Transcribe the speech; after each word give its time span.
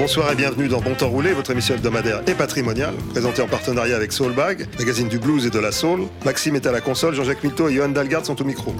Bonsoir 0.00 0.32
et 0.32 0.34
bienvenue 0.34 0.66
dans 0.66 0.80
Bon 0.80 0.94
Temps 0.94 1.10
Roulé, 1.10 1.34
votre 1.34 1.50
émission 1.50 1.74
hebdomadaire 1.74 2.22
et 2.26 2.32
patrimoniale, 2.32 2.94
présentée 3.10 3.42
en 3.42 3.46
partenariat 3.46 3.96
avec 3.96 4.12
Soulbag, 4.12 4.66
magazine 4.78 5.08
du 5.08 5.18
blues 5.18 5.44
et 5.44 5.50
de 5.50 5.58
la 5.58 5.72
soul. 5.72 6.06
Maxime 6.24 6.56
est 6.56 6.66
à 6.66 6.72
la 6.72 6.80
console, 6.80 7.14
Jean-Jacques 7.14 7.44
Milteau 7.44 7.68
et 7.68 7.74
Johan 7.74 7.90
Dalgard 7.90 8.24
sont 8.24 8.40
au 8.40 8.44
micro. 8.46 8.74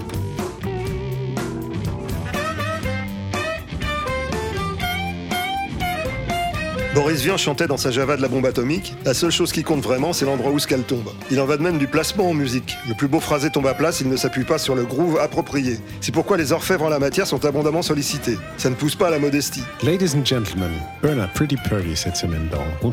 Boris 7.00 7.22
Vian 7.22 7.38
chantait 7.38 7.66
dans 7.66 7.78
sa 7.78 7.90
Java 7.90 8.18
de 8.18 8.20
la 8.20 8.28
bombe 8.28 8.45
atomique 8.45 8.92
La 9.06 9.14
seule 9.14 9.30
chose 9.30 9.52
qui 9.52 9.62
compte 9.62 9.80
vraiment, 9.80 10.12
c'est 10.12 10.27
l'endroit 10.27 10.52
où 10.52 10.58
ce 10.58 10.66
qu'elle 10.66 10.82
tombe. 10.82 11.08
Il 11.30 11.41
en 11.41 11.46
va 11.46 11.56
de 11.56 11.62
même 11.62 11.78
du 11.78 11.86
placement 11.86 12.28
en 12.28 12.34
musique. 12.34 12.77
Le 12.86 12.95
plus 12.95 13.08
beau 13.08 13.20
phrasé 13.20 13.48
tombe 13.48 13.66
à 13.68 13.72
place, 13.72 14.02
il 14.02 14.10
ne 14.10 14.16
s'appuie 14.16 14.45
pas 14.45 14.58
sur 14.58 14.74
le 14.74 14.84
groove 14.84 15.18
approprié. 15.18 15.78
C'est 16.02 16.12
pourquoi 16.12 16.36
les 16.36 16.52
orfèvres 16.52 16.84
en 16.84 16.91
la 16.91 16.98
matière 16.98 17.27
sont 17.27 17.42
abondamment 17.46 17.80
sollicités. 17.80 18.36
Ça 18.58 18.68
ne 18.68 18.74
pousse 18.74 18.96
pas 18.96 19.06
à 19.06 19.10
la 19.10 19.18
modestie. 19.18 19.62
Ladies 19.82 20.14
and 20.14 20.27
gentlemen, 20.27 20.72
Bernard 21.02 21.32
Pretty 21.32 21.56
Purdy 21.56 21.96
cette 21.96 22.16
semaine 22.16 22.46
dans 22.52 22.86
On 22.86 22.92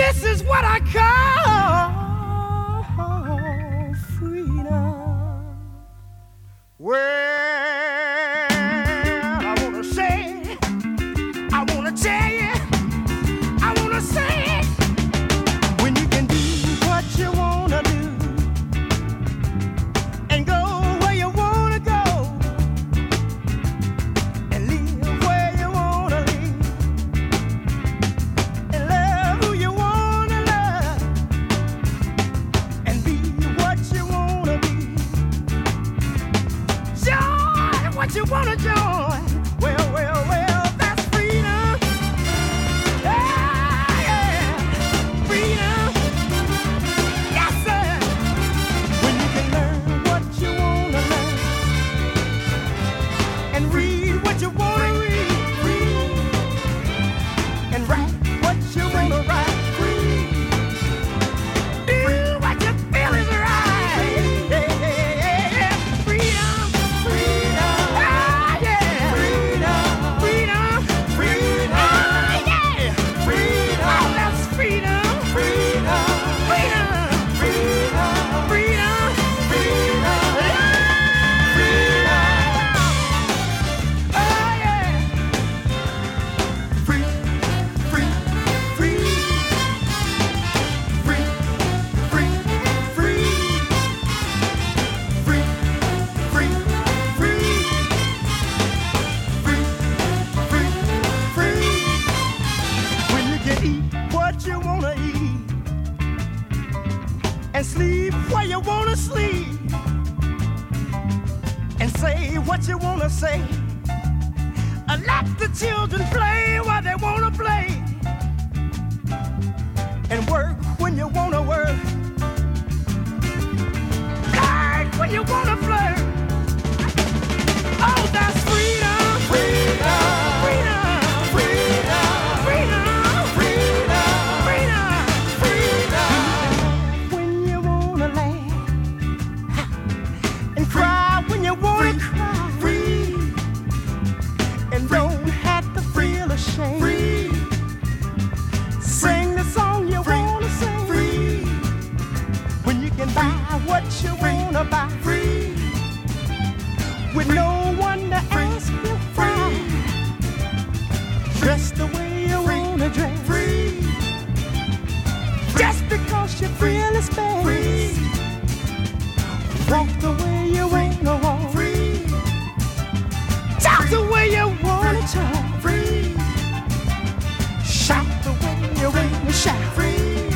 set 179.41 179.57
free. 179.73 180.29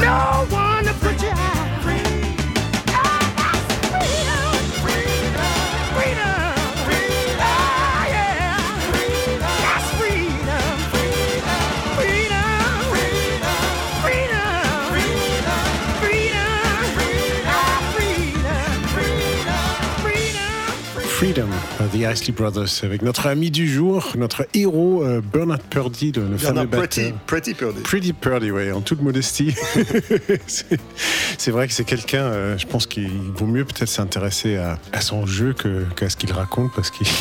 No 0.00 0.55
The 21.96 22.00
Isley 22.12 22.32
Brothers, 22.32 22.82
avec 22.84 23.00
notre 23.00 23.26
ami 23.26 23.50
du 23.50 23.66
jour, 23.66 24.12
notre 24.18 24.46
héros 24.52 25.02
euh, 25.02 25.22
Bernard 25.32 25.60
Purdy, 25.60 26.12
le, 26.12 26.28
le 26.28 26.36
fameux 26.36 26.66
Pretty. 26.66 27.14
Pretty 27.26 27.54
Purdy. 27.54 27.80
Pretty 27.80 28.12
Purdy, 28.12 28.50
oui, 28.50 28.70
en 28.70 28.82
toute 28.82 29.00
modestie. 29.00 29.54
c'est- 30.46 31.50
vrai 31.50 31.66
que 31.68 31.72
c'est 31.72 31.84
quelqu'un, 31.84 32.24
euh, 32.24 32.58
je 32.58 32.66
pense 32.66 32.86
qu'il 32.86 33.08
vaut 33.34 33.46
mieux 33.46 33.64
peut-être 33.64 33.88
s'intéresser 33.88 34.56
à, 34.56 34.78
à 34.92 35.00
son 35.00 35.24
jeu 35.24 35.54
qu'à 35.96 36.10
ce 36.10 36.16
qu'il 36.16 36.32
raconte, 36.32 36.70
parce 36.74 36.90
qu'il. 36.90 37.06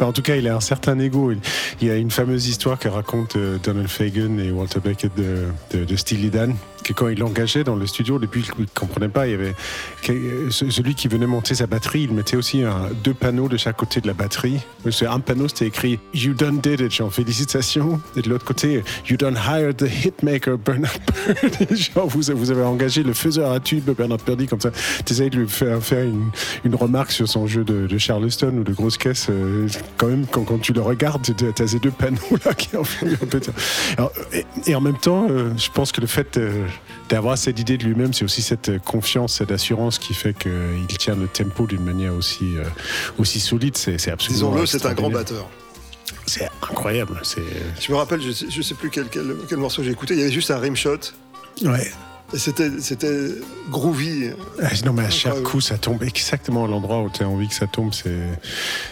En 0.00 0.12
tout 0.12 0.22
cas, 0.22 0.36
il 0.36 0.46
a 0.48 0.54
un 0.56 0.60
certain 0.60 0.98
ego. 0.98 1.32
Il, 1.32 1.38
il 1.80 1.88
y 1.88 1.90
a 1.90 1.96
une 1.96 2.10
fameuse 2.10 2.46
histoire 2.48 2.78
que 2.78 2.88
raconte 2.88 3.36
euh, 3.36 3.58
Donald 3.62 3.88
Fagan 3.88 4.38
et 4.38 4.50
Walter 4.50 4.80
Beckett 4.84 5.14
de, 5.16 5.46
de, 5.72 5.84
de 5.84 5.96
Steely 5.96 6.30
Dan, 6.30 6.54
que 6.84 6.92
quand 6.92 7.08
il 7.08 7.18
l'engageait 7.18 7.64
dans 7.64 7.76
le 7.76 7.86
studio, 7.86 8.18
début, 8.18 8.42
il 8.58 8.62
ne 8.62 8.66
comprenait 8.74 9.08
pas. 9.08 9.26
Il 9.26 9.32
y 9.32 9.34
avait 9.34 9.54
ce- 10.50 10.70
celui 10.70 10.94
qui 10.94 11.08
venait 11.08 11.26
monter 11.26 11.54
sa 11.54 11.66
batterie, 11.66 12.02
il 12.02 12.12
mettait 12.12 12.36
aussi 12.36 12.62
deux 13.04 13.14
panneaux 13.14 13.48
de 13.48 13.56
chaque 13.56 13.76
côté 13.76 14.00
de 14.00 14.06
la 14.06 14.14
batterie. 14.14 14.60
Un 15.08 15.20
panneau, 15.20 15.48
c'était 15.48 15.66
écrit 15.66 15.98
You 16.14 16.34
done 16.34 16.60
did 16.60 16.80
it, 16.80 16.92
genre 16.92 17.12
félicitations. 17.12 18.00
Et 18.16 18.22
de 18.22 18.30
l'autre 18.30 18.44
côté, 18.44 18.82
You 19.08 19.16
done 19.16 19.36
hired 19.36 19.76
the 19.76 19.88
hitmaker 19.88 20.58
Bernard 20.58 20.98
Purdy. 21.00 21.74
genre 21.94 22.06
vous, 22.08 22.30
avez 22.30 22.62
engagé 22.62 23.02
le 23.02 23.12
faiseur 23.12 23.52
à 23.52 23.60
tube 23.60 23.90
Bernard 23.90 24.18
Purdy, 24.18 24.46
comme 24.46 24.60
ça. 24.60 24.70
Tu 25.04 25.12
essayes 25.12 25.30
de 25.30 25.38
lui 25.38 25.48
faire, 25.48 25.82
faire 25.82 26.04
une, 26.04 26.74
remarque 26.74 27.10
sur 27.10 27.28
son 27.28 27.46
jeu 27.46 27.64
de, 27.64 27.98
Charleston 27.98 28.54
ou 28.58 28.64
de 28.64 28.72
grosse 28.72 28.96
caisse. 28.96 29.26
euh, 29.30 29.66
quand 29.96 30.06
même, 30.06 30.26
quand, 30.26 30.60
tu 30.60 30.72
le 30.72 30.80
regardes, 30.80 31.22
tu 31.22 31.62
as 31.62 31.66
ces 31.66 31.78
deux 31.78 31.90
panneaux-là 31.90 32.54
qui 32.54 32.76
en 32.76 32.84
font 32.84 33.06
un 33.06 33.26
peu. 33.26 33.40
Et, 34.32 34.44
et 34.66 34.74
en 34.74 34.80
même 34.80 34.96
temps, 34.98 35.26
euh, 35.30 35.50
je 35.56 35.68
pense 35.70 35.92
que 35.92 36.00
le 36.00 36.06
fait 36.06 36.36
euh, 36.36 36.66
d'avoir 37.08 37.38
cette 37.38 37.58
idée 37.58 37.78
de 37.78 37.84
lui-même, 37.84 38.12
c'est 38.12 38.24
aussi 38.24 38.42
cette 38.42 38.68
euh, 38.68 38.78
confiance, 38.78 39.34
cette 39.34 39.50
assurance 39.50 39.98
qui 39.98 40.14
fait 40.14 40.34
qu'il 40.36 40.98
tient 40.98 41.16
le 41.16 41.26
tempo 41.26 41.66
d'une 41.66 41.84
manière 41.84 42.14
aussi, 42.14 42.56
euh, 42.56 42.64
aussi 43.18 43.40
solide. 43.40 43.76
C'est 43.76 43.94
absolument. 44.10 44.50
Disons-le, 44.50 44.66
c'est 44.66 44.86
un 44.86 44.94
grand 44.94 45.10
batteur. 45.10 45.48
C'est 46.26 46.48
incroyable. 46.62 47.20
C'est. 47.22 47.42
Je 47.80 47.92
me 47.92 47.96
rappelle, 47.96 48.20
je 48.20 48.32
sais, 48.32 48.46
je 48.50 48.62
sais 48.62 48.74
plus 48.74 48.90
quel, 48.90 49.08
quel, 49.08 49.34
quel 49.48 49.58
morceau 49.58 49.82
j'ai 49.82 49.90
écouté, 49.90 50.14
il 50.14 50.20
y 50.20 50.22
avait 50.22 50.32
juste 50.32 50.50
un 50.50 50.58
rimshot. 50.58 50.98
Ouais. 51.62 51.90
C'était, 52.34 52.70
c'était 52.80 53.30
groovy. 53.70 54.30
Ah, 54.62 54.68
Non, 54.84 54.92
mais 54.92 55.04
à 55.04 55.10
chaque 55.10 55.42
coup, 55.42 55.62
ça 55.62 55.78
tombe 55.78 56.02
exactement 56.02 56.66
à 56.66 56.68
l'endroit 56.68 57.00
où 57.00 57.08
tu 57.10 57.22
as 57.22 57.28
envie 57.28 57.48
que 57.48 57.54
ça 57.54 57.66
tombe. 57.66 57.94
C'est, 57.94 58.10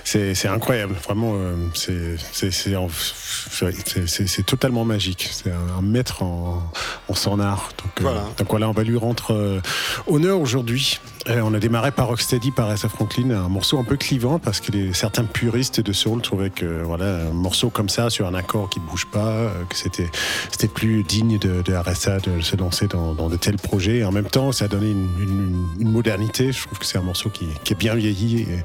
c'est, 0.05 0.35
c'est 0.35 0.49
incroyable. 0.49 0.95
Vraiment, 1.05 1.33
euh, 1.35 1.55
c'est, 1.75 2.17
c'est, 2.33 2.51
c'est, 2.51 2.75
en- 2.77 2.89
c'est- 2.89 4.07
c'est- 4.07 4.27
c'est 4.27 4.43
totalement 4.43 4.87
magique. 4.87 5.29
C'est 5.31 5.51
un, 5.53 5.83
maître 5.83 6.23
en, 6.23 6.63
en 7.09 7.15
son 7.15 7.39
art. 7.39 7.69
Donc, 7.85 7.93
euh, 7.99 8.03
Voilà. 8.05 8.25
donc 8.39 8.49
voilà, 8.49 8.69
on 8.71 8.73
va 8.73 8.85
lui 8.85 8.97
rendre 8.97 9.33
euh, 9.35 9.61
honneur 10.07 10.41
aujourd'hui. 10.41 10.99
On 11.29 11.53
a 11.55 11.59
démarré 11.59 11.91
par 11.91 12.07
Rocksteady, 12.07 12.53
par 12.53 12.67
Aretha 12.69 12.89
Franklin, 12.89 13.31
un 13.33 13.49
morceau 13.49 13.79
un 13.81 13.85
peu 13.85 13.97
clivant 13.97 14.39
parce 14.39 14.61
que 14.61 14.71
les, 14.71 14.95
certains 14.95 15.25
puristes 15.25 15.81
de 15.81 15.93
soul 15.93 16.23
trouvaient 16.23 16.51
que 16.51 16.83
voilà, 16.85 17.17
un 17.27 17.33
morceau 17.33 17.69
comme 17.69 17.89
ça 17.89 18.11
sur 18.11 18.29
un 18.29 18.35
accord 18.35 18.71
qui 18.71 18.79
ne 18.79 18.85
bouge 18.87 19.07
pas, 19.07 19.51
que 19.69 19.75
c'était, 19.77 20.09
c'était 20.53 20.69
plus 20.69 21.03
digne 21.03 21.37
de, 21.39 21.63
de 21.63 21.73
Aretha 21.75 22.19
de 22.21 22.41
se 22.43 22.55
lancer 22.55 22.87
dans, 22.87 23.13
dans 23.13 23.26
de 23.29 23.37
tels 23.37 23.57
projets. 23.57 23.99
Et 23.99 24.05
en 24.05 24.13
même 24.13 24.27
temps, 24.29 24.53
ça 24.53 24.67
a 24.67 24.69
donné 24.69 24.91
une, 24.91 25.09
une- 25.21 25.67
une 25.81 25.91
modernité. 25.91 26.53
Je 26.53 26.63
trouve 26.67 26.79
que 26.79 26.87
c'est 26.87 26.99
un 26.99 27.03
morceau 27.03 27.31
qui, 27.31 27.47
qui 27.65 27.73
est 27.73 27.77
bien 27.77 27.95
vieilli. 27.95 28.43
Et- 28.43 28.63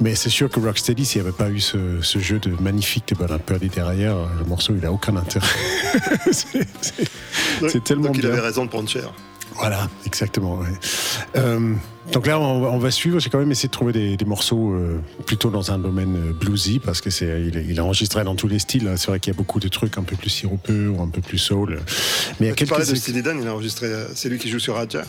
mais 0.00 0.14
c'est 0.14 0.30
sûr 0.30 0.48
que 0.48 0.60
Rocksteady, 0.60 1.04
s'il 1.04 1.22
n'y 1.22 1.28
avait 1.28 1.36
pas 1.36 1.50
eu 1.50 1.60
ce, 1.60 2.00
ce 2.02 2.18
jeu 2.18 2.38
de 2.38 2.50
magnifique 2.60 3.08
de 3.08 3.14
Bernard 3.16 3.40
Purdy 3.40 3.68
derrière, 3.68 4.16
le 4.38 4.44
morceau, 4.46 4.74
il 4.74 4.80
n'a 4.82 4.92
aucun 4.92 5.16
intérêt. 5.16 5.46
c'est, 6.32 7.82
tellement 7.84 8.04
Donc 8.08 8.16
il 8.16 8.20
bien. 8.22 8.30
avait 8.30 8.40
raison 8.40 8.64
de 8.64 8.70
prendre 8.70 8.88
cher. 8.88 9.12
Voilà, 9.56 9.88
exactement. 10.06 10.58
ouais. 10.58 10.66
Euh, 11.36 11.74
donc 12.12 12.26
là, 12.26 12.38
on, 12.40 12.60
va- 12.60 12.68
on 12.70 12.78
va 12.78 12.90
suivre. 12.90 13.18
J'ai 13.20 13.28
quand 13.28 13.38
même 13.38 13.50
essayé 13.50 13.68
de 13.68 13.72
trouver 13.72 13.92
des, 13.92 14.16
des 14.16 14.24
morceaux 14.24 14.72
euh, 14.72 15.00
plutôt 15.26 15.50
dans 15.50 15.72
un 15.72 15.78
domaine 15.78 16.16
euh, 16.16 16.32
bluesy 16.32 16.78
parce 16.78 17.00
que 17.00 17.10
c'est, 17.10 17.42
il, 17.42 17.70
il 17.70 17.78
a 17.80 17.84
enregistré 17.84 18.24
dans 18.24 18.34
tous 18.34 18.48
les 18.48 18.58
styles. 18.58 18.88
hein. 18.88 18.96
C'est 18.96 19.08
vrai 19.08 19.20
qu'il 19.20 19.32
y 19.32 19.36
a 19.36 19.36
beaucoup 19.36 19.60
de 19.60 19.68
trucs 19.68 19.98
un 19.98 20.02
peu 20.04 20.16
plus 20.16 20.30
sirupeux 20.30 20.88
ou 20.88 21.02
un 21.02 21.08
peu 21.08 21.20
plus 21.20 21.38
soul. 21.38 21.80
Mais 22.40 22.46
il 22.46 22.48
y 22.50 22.52
a 22.52 22.54
Tu 22.54 22.66
parlais 22.66 22.84
de 22.84 22.90
quelques 22.90 23.02
Steely 23.02 23.22
Dan, 23.22 23.38
il 23.42 23.46
a 23.48 23.52
enregistré, 23.52 23.90
c'est 24.14 24.28
lui 24.28 24.38
qui 24.38 24.48
joue 24.48 24.58
sur 24.58 24.74
Raja. 24.76 25.02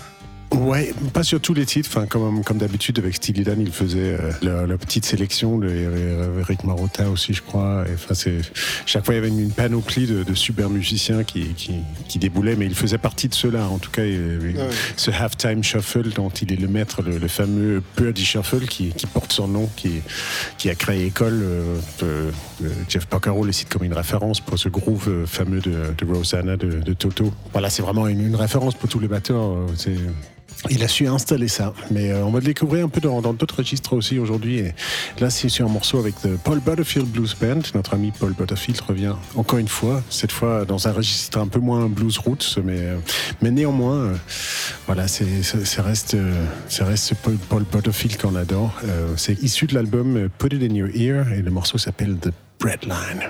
Ouais, 0.51 0.94
pas 1.13 1.24
sur 1.24 1.39
tous 1.39 1.53
les 1.53 1.65
titres. 1.65 1.89
Enfin, 1.91 2.08
comme, 2.08 2.44
comme 2.44 2.58
d'habitude 2.58 2.98
avec 3.00 3.15
Steely 3.15 3.44
Dan, 3.44 3.62
il 3.62 3.72
faisait 3.72 4.18
euh, 4.20 4.32
la, 4.41 4.65
la 4.65 4.77
petite 4.77 5.06
sélection. 5.06 5.60
Il 5.62 5.70
euh, 5.70 6.39
Eric 6.39 6.63
Marotta 6.63 7.10
aussi, 7.10 7.34
je 7.34 7.41
crois. 7.44 7.86
Et, 7.88 7.94
enfin, 7.94 8.13
c'est 8.15 8.41
chaque 8.86 9.06
fois 9.06 9.13
il 9.13 9.18
y 9.18 9.20
avait 9.20 9.27
une, 9.29 9.39
une 9.39 9.51
panoplie 9.51 10.08
de, 10.08 10.24
de 10.24 10.34
super 10.34 10.70
musiciens 10.70 11.24
qui, 11.24 11.50
qui, 11.56 11.74
qui 12.08 12.18
déboulaient, 12.20 12.56
mais 12.56 12.65
il 12.65 12.74
faisait 12.75 12.98
partie 12.98 13.27
de 13.29 13.34
ceux-là. 13.36 13.68
En 13.68 13.77
tout 13.77 13.91
cas, 13.91 14.03
il 14.06 14.12
y 14.12 14.15
avait 14.15 14.50
Ouais. 14.60 14.70
ce 14.98 15.12
halftime 15.12 15.63
shuffle 15.63 16.10
dont 16.13 16.29
il 16.29 16.51
est 16.51 16.56
le 16.60 16.68
maître, 16.68 17.03
le, 17.03 17.20
le 17.20 17.27
fameux 17.27 17.84
Purdy 17.96 18.25
Shuffle 18.25 18.65
qui, 18.65 18.89
qui 18.89 19.06
porte 19.06 19.32
son 19.32 19.48
nom, 19.48 19.70
qui, 19.75 20.01
qui 20.58 20.70
a 20.72 20.75
créé 20.75 21.06
école. 21.06 21.39
euh, 21.44 21.77
euh, 22.03 22.32
euh, 22.63 22.70
Jeff 22.89 23.06
Porcaro 23.06 23.46
le 23.46 23.51
cite 23.51 23.70
comme 23.70 23.84
une 23.84 23.94
référence 23.94 24.41
pour 24.41 24.58
ce 24.58 24.68
groove 24.70 25.08
euh, 25.10 25.25
fameux 25.27 25.60
de, 25.62 25.94
de 25.98 26.06
Rosanna 26.12 26.58
de, 26.58 26.70
de 26.82 26.94
Toto. 26.94 27.32
Voilà, 27.51 27.70
c'est 27.70 27.84
vraiment 27.84 28.08
une, 28.08 28.25
une 28.25 28.36
référence 28.36 28.74
pour 28.75 28.89
tous 28.89 29.00
les 29.00 29.08
batteurs. 29.08 29.44
euh, 29.53 29.68
c'est- 29.75 29.96
il 30.70 30.84
a 30.84 30.88
su 30.88 31.08
installer 31.08 31.48
ça, 31.48 31.74
mais 31.89 32.12
euh, 32.12 32.25
on 32.25 32.32
va 32.32 32.39
le 32.39 32.46
découvrir 32.46 32.86
un 32.86 32.89
peu 32.89 33.00
dans 33.00 33.22
d'autres 33.34 33.58
registres 33.58 33.94
aussi 33.94 34.20
aujourd'hui. 34.20 34.63
Là, 35.20 35.30
c'est 35.30 35.48
sur 35.48 35.66
un 35.66 35.70
morceau 35.70 36.00
avec 36.00 36.16
le 36.24 36.38
Paul 36.38 36.60
Butterfield 36.60 37.08
Blues 37.08 37.36
Band. 37.39 37.62
Notre 37.75 37.94
ami 37.94 38.12
Paul 38.12 38.34
Butterfield 38.34 38.80
revient 38.82 39.16
encore 39.36 39.60
une 39.60 39.68
fois, 39.68 40.04
cette 40.10 40.32
fois 40.32 40.66
dans 40.66 40.88
un 40.88 40.92
registre 40.92 41.38
un 41.38 41.48
peu 41.48 41.60
moins 41.60 41.88
blues 41.88 42.18
roots, 42.18 42.60
mais, 42.63 42.80
euh, 42.80 42.98
mais 43.42 43.51
néanmoins, 43.51 43.96
euh, 43.96 44.16
voilà, 44.86 45.08
c'est, 45.08 45.44
ça 45.44 45.82
reste, 45.82 46.18
ça 46.68 46.86
reste 46.86 47.13
Paul, 47.16 47.36
Paul 47.36 47.63
Butterfield 47.72 48.18
qu'on 48.18 48.36
adore. 48.36 48.74
C'est 49.16 49.42
issu 49.42 49.68
de 49.68 49.75
l'album 49.75 50.30
Put 50.38 50.56
It 50.56 50.63
In 50.63 50.75
Your 50.75 50.89
Ear 50.94 51.32
et 51.32 51.42
le 51.42 51.51
morceau 51.51 51.78
s'appelle 51.78 52.18
The 52.18 52.32
Breadline. 52.60 53.30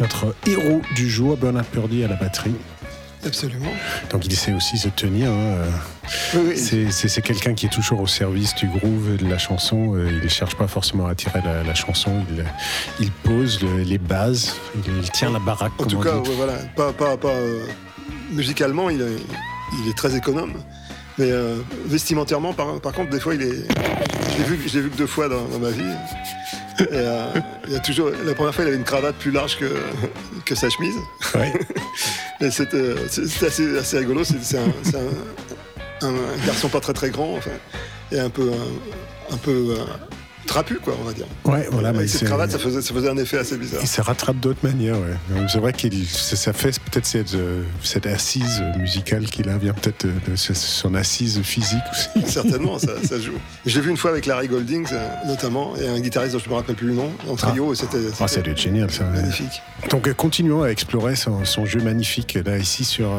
Notre 0.00 0.34
héros 0.46 0.80
du 0.94 1.08
jour, 1.08 1.36
Bernard 1.36 1.64
Purdy 1.64 2.04
à 2.04 2.08
la 2.08 2.16
batterie. 2.16 2.54
Absolument. 3.26 3.72
Donc 4.10 4.26
il 4.26 4.32
essaie 4.32 4.52
aussi 4.52 4.74
de 4.76 4.80
se 4.80 4.88
tenir. 4.90 5.28
hein, 5.30 5.34
euh, 5.34 5.66
Oui, 6.34 6.40
oui. 6.50 6.90
C'est- 6.92 7.20
quelqu'un 7.20 7.52
qui 7.54 7.66
est 7.66 7.68
toujours 7.68 8.00
au 8.00 8.06
service 8.06 8.54
du 8.54 8.68
groove 8.68 9.16
de 9.16 9.26
la 9.28 9.38
chanson. 9.38 9.94
euh, 9.96 10.08
Il 10.10 10.22
ne 10.22 10.28
cherche 10.28 10.54
pas 10.54 10.68
forcément 10.68 11.06
à 11.08 11.14
tirer 11.16 11.40
la, 11.44 11.64
la 11.64 11.74
chanson. 11.74 12.12
Il, 12.30 12.44
il 13.00 13.10
pose 13.10 13.60
le- 13.60 13.82
les 13.82 13.98
bases. 13.98 14.54
Il, 14.76 14.82
il 15.02 15.10
tient 15.10 15.30
la 15.32 15.40
baraque. 15.40 15.72
En 15.78 15.84
tout 15.84 15.98
cas, 15.98 16.16
ouais, 16.16 16.30
voilà, 16.36 16.54
pas, 16.76 16.92
pas, 16.92 17.16
pas, 17.16 17.28
euh, 17.28 17.66
musicalement, 18.30 18.88
il 18.88 19.00
est, 19.02 19.16
il 19.82 19.90
est 19.90 19.96
très 19.96 20.14
économe. 20.16 20.52
Mais 21.18 21.32
euh, 21.32 21.56
vestimentairement, 21.86 22.52
par, 22.52 22.80
par 22.80 22.92
contre, 22.92 23.10
des 23.10 23.18
fois, 23.18 23.34
il 23.34 23.42
est. 23.42 23.48
Je 24.32 24.38
l'ai 24.38 24.44
vu, 24.44 24.90
que 24.90 24.96
deux 24.96 25.06
fois 25.08 25.28
dans, 25.28 25.44
dans 25.46 25.58
ma 25.58 25.70
vie. 25.70 25.82
Et, 26.80 26.86
euh, 26.92 27.26
il 27.66 27.72
y 27.72 27.76
a 27.76 27.80
toujours, 27.80 28.10
la 28.24 28.34
première 28.34 28.54
fois, 28.54 28.64
il 28.64 28.68
avait 28.68 28.76
une 28.76 28.84
cravate 28.84 29.16
plus 29.16 29.30
large 29.32 29.58
que, 29.58 29.66
que 30.44 30.54
sa 30.54 30.68
chemise. 30.70 30.94
Ouais. 31.34 31.52
Et 32.40 32.50
c'était 32.50 32.94
c'était 33.10 33.46
assez, 33.46 33.78
assez 33.78 33.98
rigolo. 33.98 34.22
C'est 34.24 34.42
c'est 34.42 34.58
un, 34.58 34.72
c'est 34.82 34.96
un- 34.96 36.06
un- 36.08 36.14
un 36.14 36.46
garçon 36.46 36.68
pas 36.68 36.78
très 36.80 36.92
très 36.92 37.10
grand, 37.10 37.34
enfin, 37.36 37.50
et 38.12 38.20
un 38.20 38.30
peu, 38.30 38.48
un, 38.52 39.34
un 39.34 39.36
peu 39.38 39.50
euh, 39.76 39.84
trapu, 40.48 40.76
quoi, 40.82 40.94
on 41.00 41.04
va 41.04 41.12
dire. 41.12 41.26
Ouais, 41.44 41.68
voilà, 41.70 41.92
mais 41.92 42.06
cette 42.08 42.24
cravate, 42.24 42.50
ça 42.50 42.58
faisait, 42.58 42.82
ça 42.82 42.92
faisait 42.92 43.08
un 43.08 43.16
effet 43.16 43.38
assez 43.38 43.56
bizarre. 43.56 43.80
Il 43.82 43.88
se 43.88 44.00
rattrape 44.00 44.40
d'autres 44.40 44.64
manières, 44.66 44.96
ouais. 44.96 45.46
C'est 45.48 45.58
vrai 45.58 45.72
qu'il 45.72 46.06
ça 46.08 46.52
fait 46.52 46.78
peut-être 46.80 47.06
cette, 47.06 47.34
euh, 47.34 47.62
cette 47.82 48.06
assise 48.06 48.62
musicale 48.78 49.26
qu'il 49.26 49.48
a, 49.48 49.58
vient 49.58 49.74
peut-être 49.74 50.06
de, 50.06 50.36
son 50.36 50.94
assise 50.94 51.40
physique 51.42 51.78
aussi. 51.92 52.26
Certainement, 52.32 52.78
ça, 52.78 52.92
ça 53.04 53.20
joue. 53.20 53.38
J'ai 53.66 53.80
vu 53.80 53.90
une 53.90 53.96
fois 53.96 54.10
avec 54.10 54.26
Larry 54.26 54.48
Golding, 54.48 54.86
euh, 54.92 55.08
notamment, 55.26 55.76
et 55.76 55.86
un 55.86 56.00
guitariste 56.00 56.32
dont 56.34 56.40
je 56.44 56.48
me 56.48 56.54
rappelle 56.54 56.76
plus 56.76 56.88
le 56.88 56.94
nom, 56.94 57.12
en 57.28 57.36
trio, 57.36 57.72
et 57.72 57.76
c'était 57.76 57.98
Ah, 58.20 58.26
ça 58.26 58.40
doit 58.40 58.52
être 58.52 58.60
génial, 58.60 58.90
ça. 58.90 59.04
magnifique. 59.04 59.62
Donc 59.90 60.08
euh, 60.08 60.14
continuons 60.14 60.62
à 60.62 60.68
explorer 60.68 61.14
son, 61.14 61.44
son 61.44 61.66
jeu 61.66 61.80
magnifique 61.80 62.38
là 62.44 62.58
ici 62.58 62.84
sur 62.84 63.10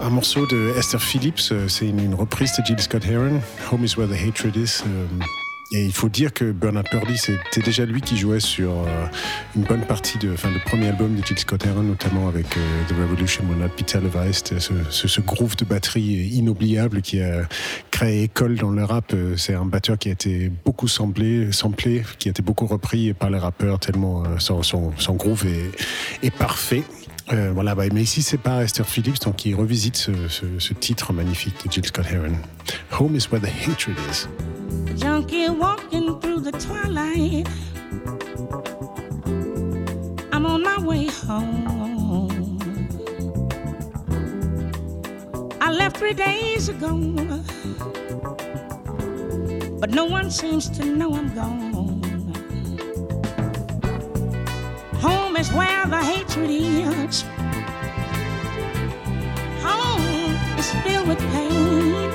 un 0.00 0.10
morceau 0.10 0.46
de 0.46 0.72
Esther 0.78 1.02
Phillips. 1.02 1.52
C'est 1.68 1.86
une, 1.86 2.00
une 2.00 2.14
reprise 2.14 2.52
de 2.58 2.64
Jill 2.64 2.80
Scott 2.80 3.04
Heron, 3.04 3.40
Home 3.70 3.84
is 3.84 3.96
where 3.96 4.08
the 4.08 4.16
hatred 4.16 4.56
is. 4.56 4.82
euh, 4.86 5.24
et 5.72 5.84
il 5.84 5.92
faut 5.92 6.08
dire 6.08 6.32
que 6.32 6.52
Bernard 6.52 6.84
Purdy, 6.84 7.16
c'était 7.16 7.62
déjà 7.62 7.86
lui 7.86 8.00
qui 8.00 8.16
jouait 8.16 8.40
sur 8.40 8.70
euh, 8.70 9.06
une 9.56 9.62
bonne 9.62 9.82
partie 9.82 10.18
de, 10.18 10.32
enfin, 10.32 10.50
le 10.50 10.60
premier 10.60 10.88
album 10.88 11.16
de 11.16 11.24
Jill 11.24 11.38
Scott 11.38 11.64
Heron, 11.64 11.82
notamment 11.82 12.28
avec 12.28 12.46
euh, 12.56 12.60
The 12.88 12.92
Revolution 12.92 13.44
Will 13.48 13.58
Not 13.58 13.68
Be 13.68 13.86
Televised, 13.86 14.58
ce, 14.58 14.72
ce, 14.90 15.08
ce 15.08 15.20
groove 15.20 15.56
de 15.56 15.64
batterie 15.64 16.28
inoubliable 16.28 17.00
qui 17.00 17.22
a 17.22 17.48
créé 17.90 18.24
école 18.24 18.56
dans 18.56 18.70
le 18.70 18.84
rap. 18.84 19.12
Euh, 19.14 19.36
C'est 19.36 19.54
un 19.54 19.64
batteur 19.64 19.98
qui 19.98 20.10
a 20.10 20.12
été 20.12 20.50
beaucoup 20.64 20.88
samplé, 20.88 21.50
samplé 21.52 22.02
qui 22.18 22.28
a 22.28 22.30
été 22.30 22.42
beaucoup 22.42 22.66
repris 22.66 23.14
par 23.14 23.30
les 23.30 23.38
rappeurs 23.38 23.78
tellement 23.78 24.24
son, 24.38 24.62
son, 24.62 24.92
son 24.98 25.14
groove 25.14 25.46
est, 25.46 26.26
est 26.26 26.30
parfait. 26.30 26.82
Euh, 27.32 27.52
voilà, 27.54 27.74
bah, 27.74 27.84
mais 27.92 28.02
ici 28.02 28.22
c'est 28.22 28.38
pas 28.38 28.62
Esther 28.64 28.86
Phillips, 28.86 29.20
donc 29.20 29.46
revisite 29.56 29.96
ce, 29.96 30.12
ce, 30.28 30.44
ce 30.58 30.74
titre 30.74 31.12
magnifique 31.12 31.54
de 31.64 31.72
Jill 31.72 31.86
Scott 31.86 32.06
Heron. 32.10 32.36
Home 32.98 33.14
is 33.14 33.28
where 33.30 33.40
the 33.40 33.48
hatred 33.48 33.96
is. 34.10 34.28
junkie 34.96 35.48
walking 35.48 36.20
through 36.20 36.40
the 36.40 36.52
twilight. 36.52 37.48
I'm 40.32 40.46
on 40.46 40.62
my 40.62 40.78
way 40.80 41.06
home. 41.06 42.58
I 45.60 45.70
left 45.70 45.96
three 45.96 46.14
days 46.14 46.68
ago, 46.68 46.96
but 49.80 49.90
no 49.90 50.04
one 50.04 50.30
seems 50.30 50.68
to 50.70 50.84
know 50.84 51.14
I'm 51.14 51.34
gone. 51.34 51.71
Home 55.02 55.36
is 55.36 55.52
where 55.52 55.84
the 55.86 56.00
hatred 56.00 56.48
is. 56.48 57.24
Home 59.66 60.36
is 60.56 60.70
filled 60.84 61.08
with 61.08 61.18
pain. 61.32 62.08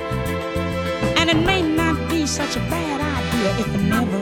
And 1.18 1.30
it 1.30 1.36
may 1.46 1.62
not 1.62 2.10
be 2.10 2.26
such 2.26 2.56
a 2.56 2.60
bad 2.72 3.02
idea 3.02 3.50
if 3.60 3.68
I 3.76 3.80
never, 3.94 4.22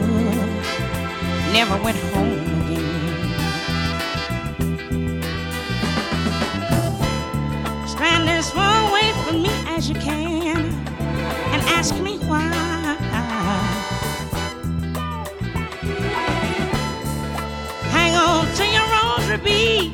never 1.53 1.77
went 1.83 1.97
home 2.13 2.39
again. 2.61 2.95
Stand 7.87 8.27
as 8.27 8.49
far 8.49 8.89
away 8.89 9.13
from 9.23 9.43
me 9.43 9.51
as 9.67 9.89
you 9.89 9.95
can 9.95 10.57
and 11.53 11.61
ask 11.77 11.99
me 11.99 12.17
why. 12.25 12.74
Your 19.27 19.37
rosary 19.37 19.91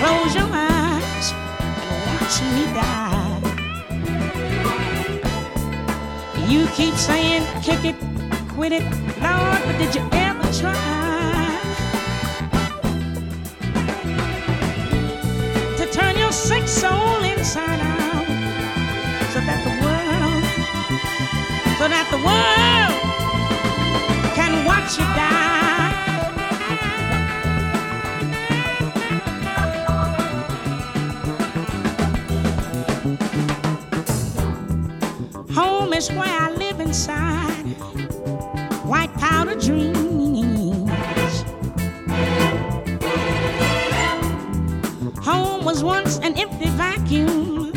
close 0.00 0.34
your 0.34 0.48
eyes, 0.50 1.32
and 1.32 2.00
watch 2.06 2.36
me 2.54 2.64
die. 2.74 3.40
You 6.46 6.66
keep 6.68 6.94
saying 6.94 7.44
kick 7.62 7.84
it, 7.84 7.96
quit 8.50 8.72
it, 8.72 8.82
Lord, 9.22 9.60
but 9.64 9.78
did 9.78 9.94
you 9.94 10.02
ever 10.12 10.52
try 10.52 10.74
to 15.78 15.86
turn 15.92 16.18
your 16.18 16.32
sick 16.32 16.68
soul 16.68 17.24
inside 17.24 17.80
out 17.80 18.26
so 19.32 19.40
that 19.40 19.60
the 19.64 19.74
world, 19.84 20.44
so 21.78 21.88
that 21.88 22.06
the 22.10 22.18
world 22.18 23.00
can 24.34 24.64
watch 24.66 24.98
you 24.98 25.04
die? 25.14 25.63
Home 35.94 36.00
is 36.00 36.10
where 36.10 36.26
I 36.26 36.50
live 36.50 36.80
inside. 36.80 37.66
white 38.84 39.14
powder 39.14 39.54
dreams. 39.54 40.90
Home 45.24 45.64
was 45.64 45.84
once 45.84 46.18
an 46.18 46.36
empty 46.36 46.68
vacuum 46.70 47.70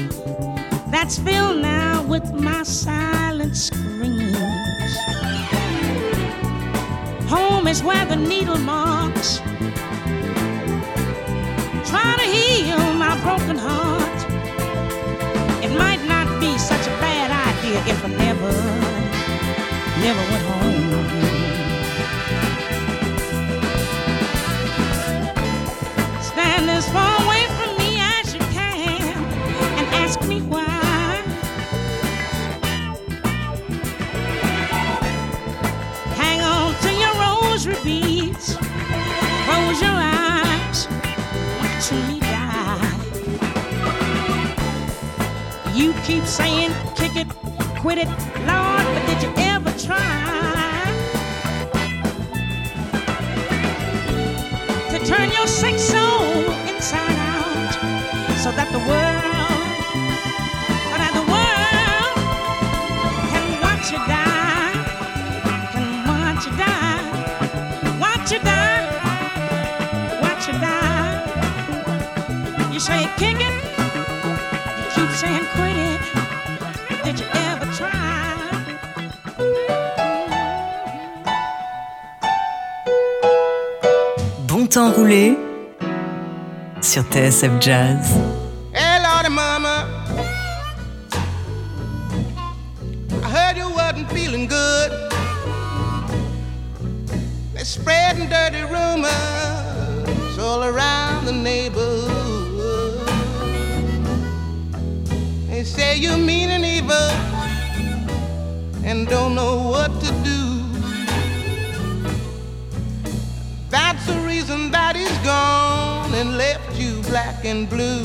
that's 0.89 1.19
filled 1.19 1.61
now 1.61 2.01
with 2.07 2.33
my 2.33 2.63
silent 2.63 3.55
screams. 3.55 4.97
Home 7.29 7.67
is 7.67 7.83
where 7.83 8.05
the 8.07 8.15
needle 8.15 8.57
marks 8.57 9.37
try 11.87 12.15
to 12.17 12.25
heal 12.25 12.93
my 12.93 13.15
broken 13.21 13.59
heart. 13.59 14.06
If 17.89 18.03
I 18.03 18.07
never, 18.09 18.51
never 20.01 20.23
went 20.31 20.43
home 20.43 20.89
again. 21.05 21.37
Stand 26.21 26.69
as 26.69 26.87
far 26.89 27.23
away 27.23 27.43
from 27.57 27.77
me 27.77 27.99
as 27.99 28.33
you 28.33 28.41
can 28.51 29.17
and 29.77 29.87
ask 30.03 30.21
me 30.27 30.41
why. 30.41 31.23
Hang 36.21 36.41
on 36.41 36.75
to 36.83 36.89
your 36.93 37.13
rosary 37.23 37.77
beads, 37.83 38.57
close 39.45 39.81
your 39.81 39.97
eyes, 39.97 40.87
watching 41.59 42.03
me 42.07 42.19
die. 42.19 42.93
You 45.73 45.93
keep 46.03 46.25
saying, 46.25 46.73
quit 47.79 47.97
it, 47.99 48.07
Lord, 48.07 48.85
but 48.93 49.05
did 49.05 49.21
you 49.21 49.31
ever 49.37 49.71
try 49.77 50.01
to 54.89 54.97
turn 55.05 55.31
your 55.31 55.45
sick 55.47 55.77
soul 55.77 56.51
inside 56.67 57.17
out 57.17 57.73
so 58.41 58.51
that 58.51 58.71
the 58.71 58.79
world, 58.79 59.23
so 60.89 60.97
that 60.97 61.13
the 61.13 61.25
world 61.29 62.17
can 63.31 63.45
watch 63.61 63.91
you 63.91 63.99
die, 64.09 64.73
can 65.71 65.85
watch 66.09 66.45
you 66.47 66.53
die, 66.57 67.01
watch 67.99 68.31
you 68.31 68.39
die, 68.39 68.85
watch 70.21 70.47
you 70.47 70.53
die. 70.53 71.13
You 72.73 72.79
say 72.79 73.07
kick 73.17 73.37
it, 73.39 73.76
Bon 84.77 84.91
temps 84.91 84.95
roulé 84.95 85.35
sur 86.81 87.01
TSF 87.11 87.59
Jazz. 87.59 88.13
Hey, 88.71 89.01
Lordy, 89.01 89.29
Mama. 89.29 89.87
I 93.23 93.27
heard 93.27 93.57
you 93.57 93.69
wasn't 93.71 94.07
feeling 94.11 94.45
good. 94.45 94.91
They're 97.55 97.65
spreading 97.65 98.29
dirty 98.29 98.61
rumors 98.71 100.37
all 100.37 100.63
around 100.63 101.25
the 101.25 101.33
neighborhood. 101.33 103.09
They 105.49 105.63
say 105.63 105.97
you're 105.97 106.17
mean 106.17 106.51
and 106.51 106.63
evil 106.63 107.09
and 108.85 109.07
don't 109.07 109.33
know 109.33 109.69
what 109.71 109.99
to 110.01 110.11
do. 110.23 110.36
And 116.17 116.35
left 116.35 116.79
you 116.79 116.99
black 117.03 117.45
and 117.45 117.69
blue. 117.69 118.03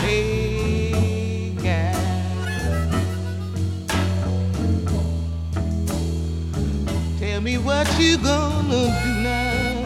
Hey. 0.00 0.66
Tell 7.20 7.40
me 7.40 7.58
what 7.58 7.86
you 8.00 8.18
gonna 8.18 8.86
do 9.04 9.12
now. 9.22 9.84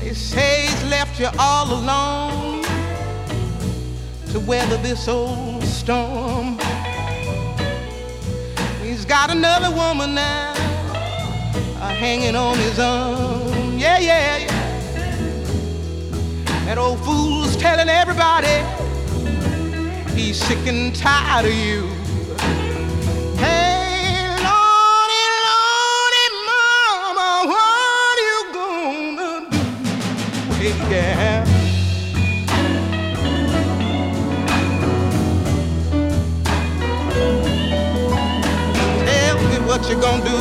They 0.00 0.12
say 0.12 0.66
he's 0.66 0.84
left 0.90 1.20
you 1.20 1.28
all 1.38 1.72
alone 1.72 2.64
to 4.32 4.40
weather 4.40 4.78
this 4.78 5.06
old 5.06 5.62
storm. 5.62 6.43
Got 9.14 9.30
another 9.30 9.70
woman 9.70 10.16
now 10.16 10.54
uh, 11.78 11.94
hanging 11.94 12.34
on 12.34 12.58
his 12.58 12.80
arm. 12.80 13.78
Yeah, 13.78 14.00
yeah, 14.00 14.38
yeah. 14.38 14.48
That 16.64 16.78
old 16.78 16.98
fool's 17.04 17.56
telling 17.56 17.88
everybody 17.88 18.56
he's 20.20 20.36
sick 20.42 20.66
and 20.66 20.92
tired 20.96 21.46
of 21.46 21.54
you. 21.54 21.93
You 39.88 40.00
gonna 40.00 40.24
do. 40.24 40.38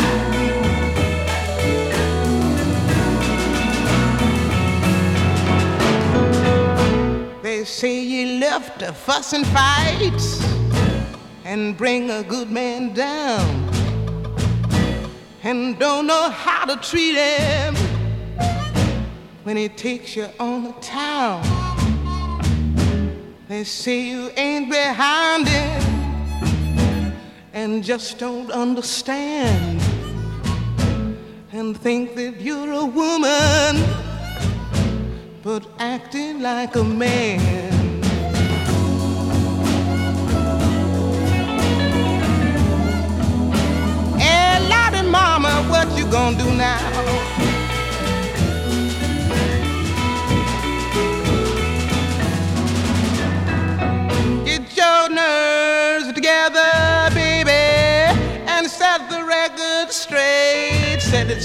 They 7.42 7.66
say 7.66 8.00
you 8.00 8.40
left 8.40 8.80
to 8.80 8.94
fuss 8.94 9.34
and 9.34 9.46
fight 9.48 10.22
and 11.44 11.76
bring 11.78 12.10
a 12.10 12.24
good 12.24 12.50
man 12.52 12.94
down 12.94 13.70
and 15.44 15.78
don't 15.78 16.08
know 16.08 16.30
how 16.30 16.66
to 16.66 16.78
treat 16.78 17.16
him 17.16 17.76
when 19.44 19.58
he 19.58 19.68
takes 19.68 20.16
you 20.16 20.30
on 20.40 20.64
the 20.64 20.74
town. 20.74 21.42
They 23.50 23.66
say 23.66 24.00
you 24.02 24.32
ain't 24.38 24.70
behind 24.70 25.48
him 25.48 25.93
and 27.54 27.84
just 27.84 28.18
don't 28.18 28.52
understand 28.52 29.80
and 31.52 31.78
think 31.78 32.16
that 32.16 32.42
you're 32.42 32.72
a 32.72 32.84
woman 32.84 33.78
but 35.44 35.64
acting 35.78 36.42
like 36.42 36.76
a 36.76 36.84
man. 36.84 37.40
Hey, 44.18 45.04
Mama, 45.08 45.52
what 45.70 45.96
you 45.96 46.06
gonna 46.08 46.38
do 46.38 46.52
now? 46.56 47.63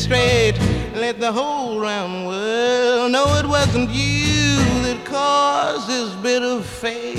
Straight. 0.09 0.55
Let 0.95 1.21
the 1.21 1.31
whole 1.31 1.79
round 1.79 2.27
world 2.27 3.13
know 3.13 3.27
it 3.37 3.47
wasn't 3.47 3.91
you 3.91 4.57
that 4.85 5.05
caused 5.05 5.87
this 5.87 6.15
bitter 6.23 6.63
fate. 6.63 7.19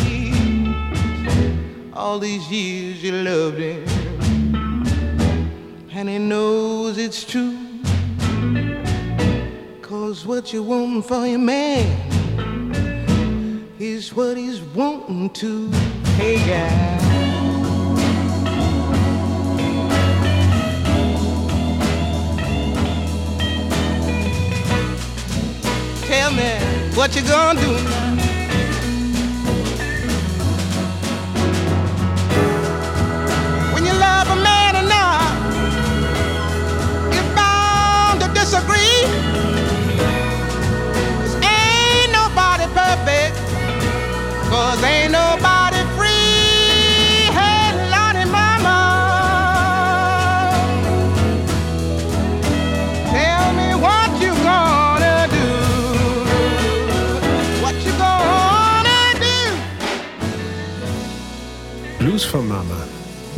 All 1.94 2.18
these 2.18 2.50
years 2.50 3.04
you 3.04 3.12
loved 3.12 3.60
him, 3.60 3.86
and 5.92 6.10
he 6.10 6.18
knows 6.18 6.98
it's 6.98 7.24
true. 7.24 7.58
Cause 9.84 10.26
what 10.26 10.52
you 10.52 10.64
want 10.64 11.06
for 11.06 11.28
your 11.28 11.40
man 11.40 11.86
is 13.78 14.16
what 14.16 14.36
he's 14.36 14.62
wanting 14.62 15.30
to. 15.30 15.70
Hey, 16.18 16.38
guy. 16.38 17.09
Tell 26.10 26.32
me 26.32 26.50
what 26.96 27.16
you 27.16 27.22
gonna 27.22 27.62
do 27.62 27.72
now. 27.84 28.16
When 33.76 33.86
you 33.86 33.94
love 33.94 34.28
a 34.32 34.36
man 34.38 34.59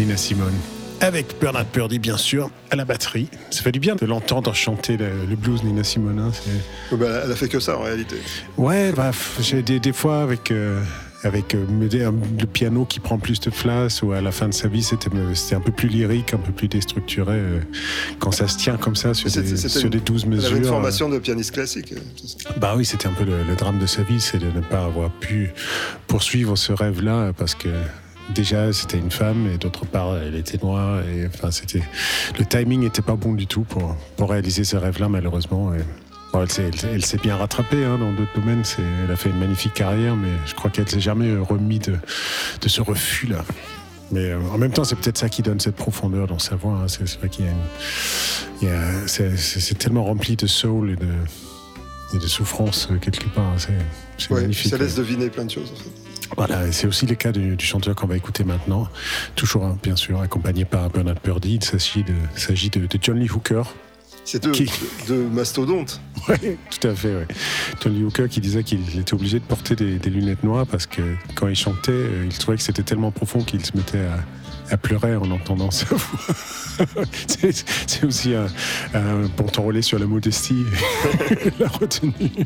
Nina 0.02 0.18
Simone. 0.18 0.54
Avec 1.00 1.36
Bernard 1.40 1.66
Purdy, 1.66 2.00
bien 2.00 2.18
sûr, 2.18 2.50
à 2.72 2.76
la 2.76 2.86
batterie. 2.86 3.28
Ça 3.52 3.62
fait 3.62 3.72
du 3.72 3.80
bien 3.80 3.96
de 3.96 4.06
l'entendre 4.08 4.54
chanter 4.56 4.98
le, 4.98 5.10
le 5.30 5.36
blues 5.36 5.64
Nina 5.64 5.84
Simone. 5.84 6.18
hein, 6.20 6.32
c'est- 6.34 6.96
Bah, 6.96 7.22
elle 7.24 7.32
a 7.32 7.36
fait 7.36 7.48
que 7.48 7.60
ça 7.60 7.78
en 7.78 7.82
réalité. 7.84 8.16
Ouais, 8.58 8.92
bah, 8.94 9.12
des, 9.64 9.80
des 9.80 9.94
fois 9.94 10.24
avec, 10.24 10.50
euh, 10.50 10.82
avec 11.24 11.54
euh, 11.54 11.66
le 12.40 12.46
piano 12.48 12.86
qui 12.86 13.00
prend 13.00 13.20
plus 13.20 13.40
de 13.40 13.52
place, 13.52 14.02
ou 14.02 14.12
à 14.12 14.22
la 14.22 14.32
fin 14.32 14.48
de 14.48 14.54
sa 14.56 14.68
vie, 14.68 14.82
c'était 14.82 15.10
c'était 15.36 15.56
un 15.56 15.60
peu 15.62 15.72
plus 15.72 15.88
lyrique, 15.88 16.34
un 16.34 16.38
peu 16.40 16.52
plus 16.52 16.68
déstructuré. 16.68 17.36
euh, 17.36 17.60
quand 18.20 18.32
ça 18.32 18.48
se 18.48 18.58
tient 18.58 18.78
comme 18.78 18.96
ça 18.96 19.14
sur, 19.14 19.30
des, 19.30 19.56
sur 19.70 19.82
une- 19.84 19.90
des 19.90 20.00
12 20.00 20.24
Elle 20.24 20.30
mesures. 20.32 20.50
avait 20.50 20.58
une 20.60 20.66
formation 20.66 21.10
de 21.10 21.20
pianiste 21.20 21.52
classique. 21.52 21.94
bah 22.58 22.74
oui, 22.76 22.86
c'était 22.86 23.06
un 23.08 23.14
peu 23.14 23.24
le, 23.24 23.44
le 23.44 23.56
drame 23.56 23.78
de 23.78 23.86
sa 23.88 24.02
vie, 24.02 24.20
c'est 24.20 24.40
de 24.40 24.48
ne 24.52 24.62
pas 24.62 24.84
avoir 24.86 25.12
pu 25.12 25.52
poursuivre 26.08 26.56
ce 26.58 26.74
rêve-là 26.74 27.34
parce 27.38 27.54
que 27.56 27.70
déjà 28.32 28.72
c'était 28.74 28.98
une 28.98 29.12
femme 29.12 29.48
et 29.54 29.58
d'autre 29.58 29.86
part 29.86 30.18
elle 30.18 30.36
était 30.36 30.58
noire 30.62 31.02
et 31.02 31.28
enfin 31.28 31.52
c'était 31.52 31.82
le 32.40 32.46
timing 32.46 32.82
n'était 32.82 33.02
pas 33.02 33.16
bon 33.16 33.34
du 33.34 33.48
tout 33.48 33.62
pour 33.64 33.96
pour 34.18 34.30
réaliser 34.30 34.64
ce 34.64 34.76
rêve-là 34.78 35.10
malheureusement. 35.10 35.74
Et, 35.74 35.80
bon, 36.34 36.46
elle 36.94 37.06
s'est 37.06 37.18
bien 37.22 37.36
rattrapée 37.36 37.84
hein, 37.84 37.98
dans 37.98 38.12
d'autres 38.14 38.34
domaines. 38.40 38.64
Elle 39.06 39.12
a 39.12 39.16
fait 39.16 39.30
une 39.30 39.40
magnifique 39.40 39.74
carrière, 39.74 40.16
mais 40.16 40.30
je 40.46 40.54
crois 40.56 40.70
qu'elle 40.72 40.88
s'est 40.90 41.00
jamais 41.02 41.36
remis 41.38 41.80
de, 41.80 41.96
de 42.62 42.70
ce 42.70 42.82
refus-là. 42.82 43.44
Mais 44.14 44.30
euh, 44.32 44.40
en 44.54 44.58
même 44.58 44.72
temps, 44.72 44.84
c'est 44.84 44.96
peut-être 44.98 45.18
ça 45.18 45.30
qui 45.30 45.42
donne 45.42 45.60
cette 45.60 45.76
profondeur 45.76 46.28
dans 46.28 46.40
sa 46.40 46.56
voix. 46.56 46.74
hein. 46.74 46.88
C'est 46.88 47.18
vrai 47.20 47.30
qu'il 47.30 47.46
y 48.62 48.68
a, 48.68 48.80
a- 48.80 49.08
c'est- 49.08 49.78
tellement 49.78 50.04
rempli 50.04 50.36
de 50.36 50.48
soul 50.48 50.92
et 50.92 50.96
de, 50.98 51.08
et 52.14 52.18
de 52.20 52.28
souffrance 52.28 52.90
euh, 52.92 52.98
quelque 52.98 53.28
part. 53.30 53.54
C'est 53.58 53.70
c'est 54.18 54.32
Ouais, 54.32 54.42
magnifique. 54.42 54.70
ça 54.70 54.78
laisse 54.78 54.96
deviner 54.96 55.30
plein 55.30 55.46
de 55.46 55.52
choses. 55.52 55.72
En 55.74 55.76
fait. 55.82 56.01
Voilà, 56.38 56.72
c'est 56.72 56.88
aussi 56.88 57.06
le 57.06 57.16
cas 57.16 57.32
du, 57.32 57.56
du 57.56 57.66
chanteur 57.66 57.96
qu'on 57.96 58.08
va 58.08 58.16
écouter 58.18 58.44
maintenant, 58.44 58.88
toujours 59.36 59.66
hein, 59.66 59.78
bien 59.84 59.96
sûr 59.96 60.22
accompagné 60.22 60.66
par 60.66 60.90
Bernard 60.90 61.20
Purdy. 61.20 61.56
Il 61.56 61.64
s'agit 61.64 62.04
de, 62.04 62.14
s'agit 62.36 62.70
de, 62.70 62.82
de 62.88 63.00
John 63.02 63.20
Lee 63.20 63.30
Hooker. 63.30 63.64
C'est 64.24 64.42
deux, 64.44 64.52
Qui- 64.52 64.72
deux 65.08 65.28
mastodontes. 65.28 66.00
Ouais, 66.28 66.56
tout 66.70 66.88
à 66.88 66.94
fait. 66.94 67.16
Ouais. 67.16 67.28
John 67.82 67.96
Lee 67.96 68.04
Hooker 68.04 68.30
qui 68.30 68.40
disait 68.42 68.64
qu'il 68.64 68.80
était 69.00 69.14
obligé 69.16 69.40
de 69.40 69.44
porter 69.44 69.76
des, 69.76 69.98
des 69.98 70.10
lunettes 70.12 70.44
noires 70.44 70.68
parce 70.68 70.86
que 70.86 71.02
quand 71.34 71.48
il 71.48 71.56
chantait, 71.56 71.92
euh, 71.92 72.26
il 72.30 72.38
trouvait 72.38 72.58
que 72.58 72.64
c'était 72.64 72.84
tellement 72.84 73.10
profond 73.10 73.42
qu'il 73.44 73.66
se 73.66 73.76
mettait 73.76 74.06
à, 74.06 74.74
à 74.74 74.78
pleurer 74.78 75.16
en 75.16 75.32
entendant 75.32 75.72
sa 75.72 75.88
voix. 75.96 76.86
c'est 77.88 78.04
aussi 78.06 78.36
un, 78.36 78.46
un 78.94 79.26
bon 79.36 79.46
temps 79.46 79.64
relais 79.64 79.82
sur 79.82 79.98
la 79.98 80.06
modestie 80.06 80.64
la 81.60 81.68
retenue. 81.70 82.46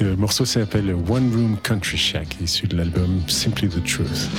Le 0.00 0.16
morceau 0.16 0.46
s'appelle 0.46 0.94
One 0.94 1.30
Room 1.30 1.58
Country 1.62 1.98
Shack, 1.98 2.38
issu 2.42 2.66
de 2.66 2.74
l'album 2.74 3.22
Simply 3.28 3.68
the 3.68 3.82
Truth. 3.84 4.30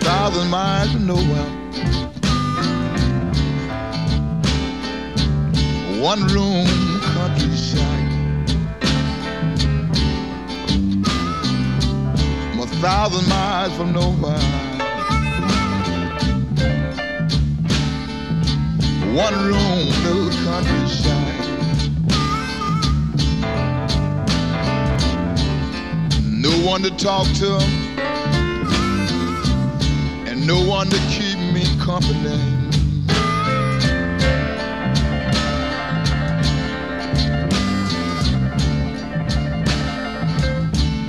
thousand 0.00 0.50
miles 0.50 0.92
from 0.92 1.06
nowhere. 1.06 1.48
One 6.02 6.26
room 6.26 6.66
country 7.14 7.56
shack. 7.56 8.02
I'm 12.52 12.60
a 12.60 12.66
thousand 12.82 13.26
miles 13.28 13.72
from 13.74 13.92
nowhere. 13.94 14.38
One 19.14 19.34
room 19.46 19.78
little 20.04 20.30
country 20.44 20.88
shack. 20.88 21.51
No 26.52 26.66
one 26.66 26.82
to 26.82 26.90
talk 26.90 27.26
to 27.38 27.56
and 30.28 30.46
no 30.46 30.62
one 30.62 30.86
to 30.90 30.98
keep 31.08 31.38
me 31.38 31.64
company. 31.80 32.38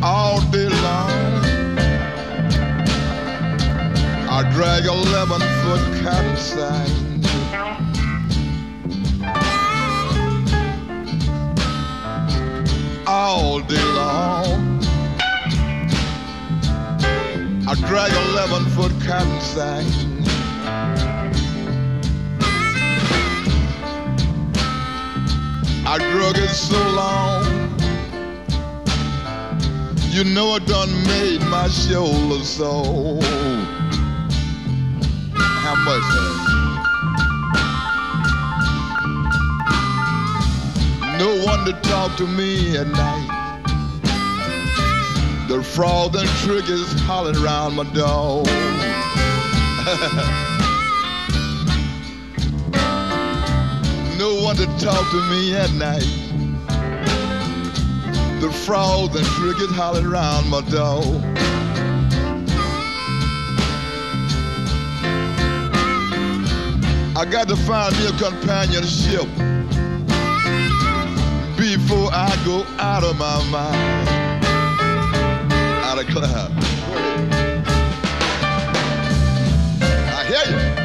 All 0.02 0.40
day 0.50 0.70
long, 0.70 1.44
I 4.30 4.50
drag 4.54 4.86
eleven 4.86 5.42
foot 5.62 6.04
cotton 6.04 6.38
sack. 6.38 6.90
All 13.06 13.60
day 13.60 13.84
long. 13.94 14.73
I 17.74 17.76
drag 17.88 18.12
a 18.12 18.30
11 18.34 18.66
foot 18.76 18.92
cotton 19.02 19.42
sack. 19.42 19.84
I 25.84 25.98
drug 25.98 26.38
it 26.38 26.50
so 26.50 26.78
long. 26.92 27.44
You 30.12 30.24
know 30.24 30.56
it 30.56 30.68
done 30.68 30.92
made 31.08 31.42
my 31.50 31.68
shoulder 31.68 32.44
sore. 32.44 33.20
How 35.34 35.74
much? 35.74 36.04
huh? 36.06 36.54
No 41.18 41.44
one 41.44 41.66
to 41.66 41.74
talk 41.90 42.16
to 42.18 42.28
me 42.28 42.78
at 42.78 42.86
night. 42.86 43.23
The 45.54 45.62
frog 45.62 46.16
and 46.16 46.28
triggers 46.40 46.92
hollering 47.02 47.38
around 47.38 47.76
my 47.76 47.84
door. 47.94 48.44
no 54.18 54.42
one 54.42 54.56
to 54.56 54.66
talk 54.84 55.12
to 55.12 55.22
me 55.30 55.54
at 55.54 55.72
night. 55.74 56.10
The 58.42 58.52
frogs 58.66 59.16
and 59.16 59.28
crickets 59.28 59.72
hollering 59.74 60.08
around 60.08 60.50
my 60.50 60.62
door. 60.72 61.04
I 67.16 67.26
got 67.30 67.48
to 67.50 67.56
find 67.56 67.96
me 68.00 68.08
a 68.08 68.14
companionship 68.14 69.28
before 71.56 72.10
I 72.12 72.36
go 72.44 72.66
out 72.80 73.04
of 73.04 73.20
my 73.20 73.44
mind 73.52 74.13
gotta 75.96 76.12
clap. 76.12 76.52
I 80.12 80.26
hear 80.26 80.78
you. 80.78 80.83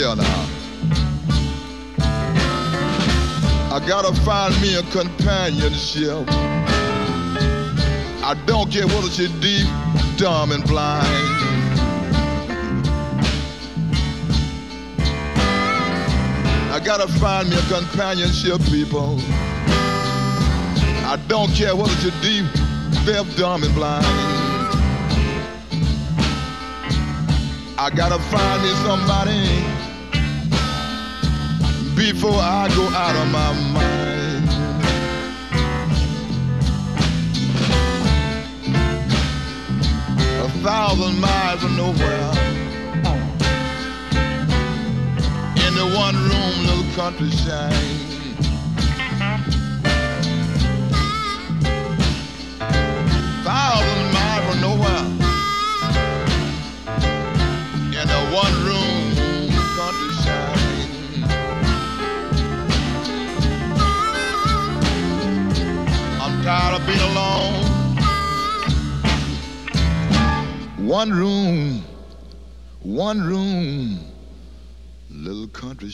Now. 0.00 0.48
I 3.70 3.84
gotta 3.86 4.18
find 4.22 4.58
me 4.62 4.76
a 4.76 4.82
companionship. 4.84 6.26
I 8.24 8.34
don't 8.46 8.72
care 8.72 8.86
whether 8.86 9.10
she's 9.10 9.30
deep, 9.40 9.66
dumb, 10.16 10.52
and 10.52 10.64
blind. 10.64 11.06
I 16.72 16.80
gotta 16.82 17.06
find 17.18 17.50
me 17.50 17.56
a 17.56 17.62
companionship, 17.68 18.62
people. 18.70 19.20
I 21.04 21.22
don't 21.28 21.52
care 21.52 21.76
whether 21.76 21.92
you're 22.00 22.20
deep, 22.22 22.46
deaf, 23.04 23.36
dumb, 23.36 23.64
and 23.64 23.74
blind. 23.74 24.06
I 27.78 27.90
gotta 27.94 28.18
find 28.18 28.62
me 28.62 28.70
somebody 28.86 29.69
before 32.00 32.32
I 32.32 32.66
go 32.74 32.88
out 32.88 33.14
of 33.14 33.28
my 33.30 33.52
mind. 33.76 34.48
A 40.40 40.48
thousand 40.64 41.20
miles 41.20 41.60
from 41.60 41.76
nowhere. 41.76 42.30
In 45.66 45.72
the 45.80 45.86
one 45.94 46.16
room 46.28 46.54
little 46.68 46.88
country 46.94 47.30
shine. 47.42 47.98
Thousand 53.44 54.02
miles 54.16 54.44
from 54.46 54.58
nowhere. 54.68 55.06
In 58.00 58.06
the 58.14 58.20
one 58.34 58.54
room. 58.64 58.79
Alone. 66.98 67.64
One 70.78 71.10
room, 71.12 71.84
one 72.80 73.20
room, 73.22 74.00
little 75.10 75.48
country 75.48 75.90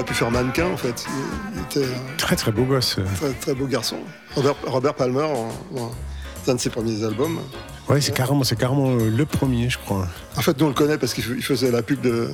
aurait 0.00 0.08
pu 0.08 0.14
faire 0.14 0.30
mannequin 0.30 0.66
en 0.66 0.76
fait. 0.76 1.04
Il, 1.08 1.58
il 1.58 1.62
était 1.82 1.92
un 1.92 2.16
Très 2.16 2.36
très 2.36 2.52
beau 2.52 2.64
gosse. 2.64 2.96
très, 3.16 3.30
très 3.32 3.54
beau 3.54 3.66
garçon. 3.66 3.96
Robert, 4.34 4.54
Robert 4.66 4.94
Palmer, 4.94 5.26
c'est 6.44 6.50
un 6.50 6.54
de 6.54 6.60
ses 6.60 6.70
premiers 6.70 7.04
albums. 7.04 7.38
Ouais, 7.88 8.00
c'est 8.00 8.12
carrément, 8.14 8.44
c'est 8.44 8.56
carrément 8.56 8.90
euh, 8.92 9.10
le 9.10 9.26
premier, 9.26 9.68
je 9.68 9.76
crois. 9.76 10.06
En 10.36 10.42
fait, 10.42 10.56
nous 10.60 10.66
on 10.66 10.68
le 10.68 10.74
connaît 10.74 10.96
parce 10.96 11.12
qu'il 11.12 11.24
faisait 11.42 11.72
la 11.72 11.82
pub 11.82 12.00
de, 12.02 12.30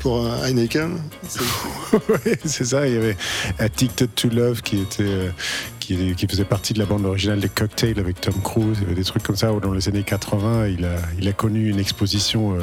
pour 0.00 0.24
euh, 0.26 0.44
Heineken. 0.46 0.98
C'est- 1.28 1.40
Ouais, 2.08 2.38
c'est 2.44 2.64
ça. 2.64 2.86
Il 2.86 2.94
y 2.94 2.96
avait 2.96 3.16
Addicted 3.58 4.08
to 4.14 4.28
Love 4.30 4.62
qui 4.62 4.80
était, 4.80 5.02
euh, 5.02 5.30
qui, 5.78 6.14
qui 6.14 6.26
faisait 6.26 6.44
partie 6.46 6.72
de 6.72 6.78
la 6.78 6.86
bande 6.86 7.04
originale 7.04 7.38
des 7.40 7.50
Cocktails 7.50 7.98
avec 7.98 8.20
Tom 8.22 8.34
Cruise. 8.42 8.78
Il 8.78 8.82
y 8.82 8.86
avait 8.86 8.94
des 8.94 9.04
trucs 9.04 9.22
comme 9.22 9.36
ça 9.36 9.52
où 9.52 9.60
dans 9.60 9.72
les 9.72 9.88
années 9.88 10.02
80, 10.04 10.68
il 10.68 10.84
a, 10.86 10.96
il 11.20 11.28
a 11.28 11.32
connu 11.32 11.68
une 11.68 11.78
exposition 11.80 12.54
euh, 12.54 12.60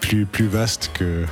plus, 0.00 0.26
plus 0.26 0.48
vaste 0.48 0.90
que, 0.94 1.24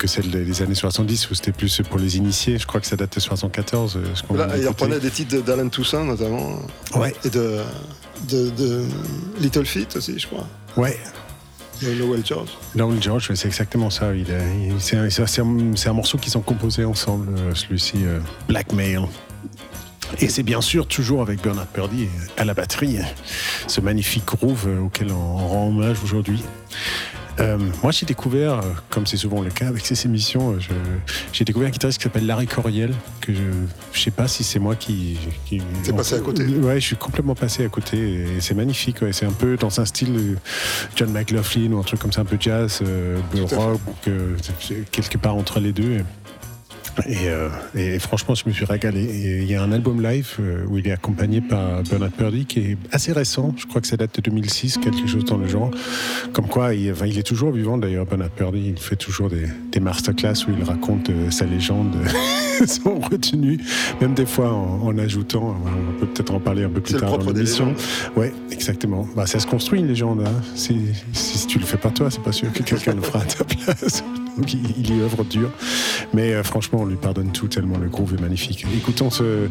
que 0.00 0.06
celle 0.08 0.30
des 0.30 0.62
années 0.62 0.74
70 0.74 1.30
où 1.30 1.34
c'était 1.34 1.52
plus 1.52 1.82
pour 1.88 1.98
les 1.98 2.16
initiés. 2.16 2.58
Je 2.58 2.66
crois 2.66 2.80
que 2.80 2.86
ça 2.86 2.96
date 2.96 3.14
de 3.14 3.20
74. 3.20 3.96
euh, 3.96 4.00
ce 4.14 4.22
qu'on 4.22 4.34
Là, 4.34 4.44
a 4.50 4.56
il 4.56 4.66
reprenait 4.66 4.98
des 4.98 5.10
titres 5.10 5.42
d'Alan 5.42 5.68
Toussaint 5.68 6.04
notamment. 6.04 6.58
Ouais. 6.96 7.14
Et 7.24 7.28
de, 7.30 7.58
de, 8.28 8.48
de 8.50 8.84
Little 9.40 9.66
Feat 9.66 9.94
aussi, 9.96 10.18
je 10.18 10.26
crois. 10.26 10.46
Ouais. 10.76 10.98
Noel 11.82 12.24
George. 12.26 12.48
Noel 12.74 13.02
George, 13.02 13.30
c'est 13.34 13.46
exactement 13.46 13.90
ça. 13.90 14.14
Il 14.14 14.30
a- 14.32 14.38
il- 14.54 14.80
c'est 14.80 14.96
un, 14.96 15.08
c'est 15.10 15.22
un- 15.42 15.76
c'est 15.76 15.88
un 15.88 15.92
morceau 15.92 16.16
qu'ils 16.18 16.36
ont 16.38 16.42
composé 16.42 16.84
ensemble, 16.84 17.28
euh, 17.38 17.54
celui-ci, 17.54 17.98
euh, 18.04 18.18
Blackmail. 18.48 19.00
Et 20.18 20.28
c'est 20.28 20.42
bien 20.42 20.60
sûr 20.60 20.86
toujours 20.88 21.22
avec 21.22 21.42
Bernard 21.42 21.66
Purdy 21.68 22.08
à 22.36 22.44
la 22.44 22.52
batterie, 22.54 22.98
ce 23.66 23.80
magnifique 23.80 24.24
groove 24.26 24.64
euh, 24.66 24.80
auquel 24.80 25.10
on 25.12 25.36
rend 25.36 25.68
hommage 25.68 25.98
aujourd'hui. 26.02 26.42
Euh, 27.40 27.58
moi, 27.82 27.90
j'ai 27.90 28.06
découvert, 28.06 28.58
euh, 28.58 28.62
comme 28.90 29.06
c'est 29.06 29.16
souvent 29.16 29.40
le 29.40 29.50
cas 29.50 29.68
avec 29.68 29.86
ces 29.86 30.06
émissions, 30.06 30.52
euh, 30.52 30.58
j'ai 31.32 31.44
découvert 31.44 31.68
un 31.68 31.70
guitariste 31.70 31.98
qui 31.98 32.04
s'appelle 32.04 32.26
Larry 32.26 32.46
Coriel, 32.46 32.92
que 33.20 33.32
je 33.32 33.40
ne 33.40 33.66
sais 33.94 34.10
pas 34.10 34.28
si 34.28 34.44
c'est 34.44 34.58
moi 34.58 34.76
qui. 34.76 35.18
qui 35.46 35.62
T'es 35.82 35.92
passé 35.92 36.16
à 36.16 36.20
côté. 36.20 36.44
Ouais, 36.44 36.80
je 36.80 36.86
suis 36.86 36.96
complètement 36.96 37.34
passé 37.34 37.64
à 37.64 37.68
côté. 37.68 37.98
Et 37.98 38.40
c'est 38.40 38.54
magnifique. 38.54 39.00
ouais. 39.02 39.12
C'est 39.12 39.26
un 39.26 39.32
peu 39.32 39.56
dans 39.56 39.80
un 39.80 39.84
style 39.84 40.36
John 40.96 41.10
McLaughlin 41.12 41.72
ou 41.72 41.78
un 41.78 41.82
truc 41.82 42.00
comme 42.00 42.12
ça, 42.12 42.20
un 42.20 42.26
peu 42.26 42.36
jazz, 42.38 42.80
euh, 42.82 43.18
rock, 43.52 43.80
euh, 44.08 44.36
quelque 44.90 45.18
part 45.18 45.36
entre 45.36 45.60
les 45.60 45.72
deux. 45.72 45.92
Et, 45.92 46.04
euh, 47.08 47.48
et 47.74 47.98
franchement, 47.98 48.34
je 48.34 48.44
me 48.46 48.52
suis 48.52 48.64
régalé. 48.64 49.02
Et 49.02 49.38
il 49.42 49.50
y 49.50 49.54
a 49.54 49.62
un 49.62 49.72
album 49.72 50.02
live 50.02 50.28
euh, 50.40 50.64
où 50.68 50.78
il 50.78 50.86
est 50.88 50.92
accompagné 50.92 51.40
par 51.40 51.82
Bernard 51.84 52.10
Purdy 52.10 52.46
qui 52.46 52.60
est 52.60 52.76
assez 52.92 53.12
récent. 53.12 53.54
Je 53.56 53.66
crois 53.66 53.80
que 53.80 53.86
ça 53.86 53.96
date 53.96 54.16
de 54.16 54.20
2006, 54.22 54.78
quelque 54.78 55.06
chose 55.06 55.24
dans 55.24 55.36
le 55.38 55.46
genre. 55.48 55.70
Comme 56.32 56.46
quoi, 56.46 56.74
il, 56.74 56.90
enfin, 56.92 57.06
il 57.06 57.18
est 57.18 57.22
toujours 57.22 57.52
vivant 57.52 57.78
d'ailleurs, 57.78 58.06
Bernard 58.06 58.30
Purdy. 58.30 58.72
Il 58.76 58.78
fait 58.80 58.96
toujours 58.96 59.28
des, 59.30 59.46
des 59.72 59.80
masterclass 59.80 60.34
où 60.48 60.52
il 60.56 60.64
raconte 60.64 61.10
euh, 61.10 61.30
sa 61.30 61.44
légende 61.46 61.94
sans 62.66 62.98
retenue, 62.98 63.58
même 64.00 64.14
des 64.14 64.26
fois 64.26 64.52
en, 64.52 64.82
en 64.86 64.98
ajoutant. 64.98 65.56
On 65.64 66.00
peut 66.00 66.06
peut-être 66.06 66.34
en 66.34 66.40
parler 66.40 66.64
un 66.64 66.68
peu 66.70 66.80
plus 66.80 66.94
tard 66.94 67.18
dans 67.18 67.30
l'émission. 67.32 67.74
Ouais, 68.16 68.32
exactement. 68.50 69.06
Bah, 69.16 69.26
ça 69.26 69.38
se 69.38 69.46
construit 69.46 69.80
une 69.80 69.86
légende. 69.88 70.22
hein. 70.26 70.42
Si, 70.54 70.76
si 71.12 71.46
tu 71.46 71.58
le 71.58 71.64
fais 71.64 71.76
pas 71.78 71.90
toi, 71.90 72.10
c'est 72.10 72.22
pas 72.22 72.32
sûr 72.32 72.52
que 72.52 72.62
quelqu'un 72.62 72.94
le 72.94 73.02
fera 73.02 73.20
à 73.20 73.24
ta 73.24 73.44
place. 73.44 74.02
Il 74.48 74.96
y 74.96 75.00
œuvre 75.00 75.24
dur. 75.24 75.50
Mais 76.12 76.32
euh, 76.32 76.42
franchement, 76.42 76.80
on 76.82 76.86
lui 76.86 76.96
pardonne 76.96 77.32
tout 77.32 77.48
tellement 77.48 77.78
le 77.78 77.88
groove 77.88 78.14
est 78.14 78.20
magnifique. 78.20 78.66
Écoutons 78.76 79.10
ce 79.10 79.48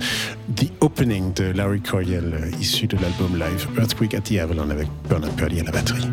The 0.56 0.72
Opening 0.82 1.34
de 1.34 1.46
Larry 1.52 1.82
Coryell, 1.82 2.34
euh, 2.34 2.60
issu 2.60 2.88
de 2.88 2.98
l'album 2.98 3.38
live 3.38 3.68
Earthquake 3.78 4.14
at 4.14 4.22
the 4.22 4.34
Avalon 4.34 4.70
avec 4.70 4.88
Bernard 5.08 5.32
Purdy 5.32 5.62
à 5.62 5.64
la 5.64 5.72
batterie. 5.72 6.10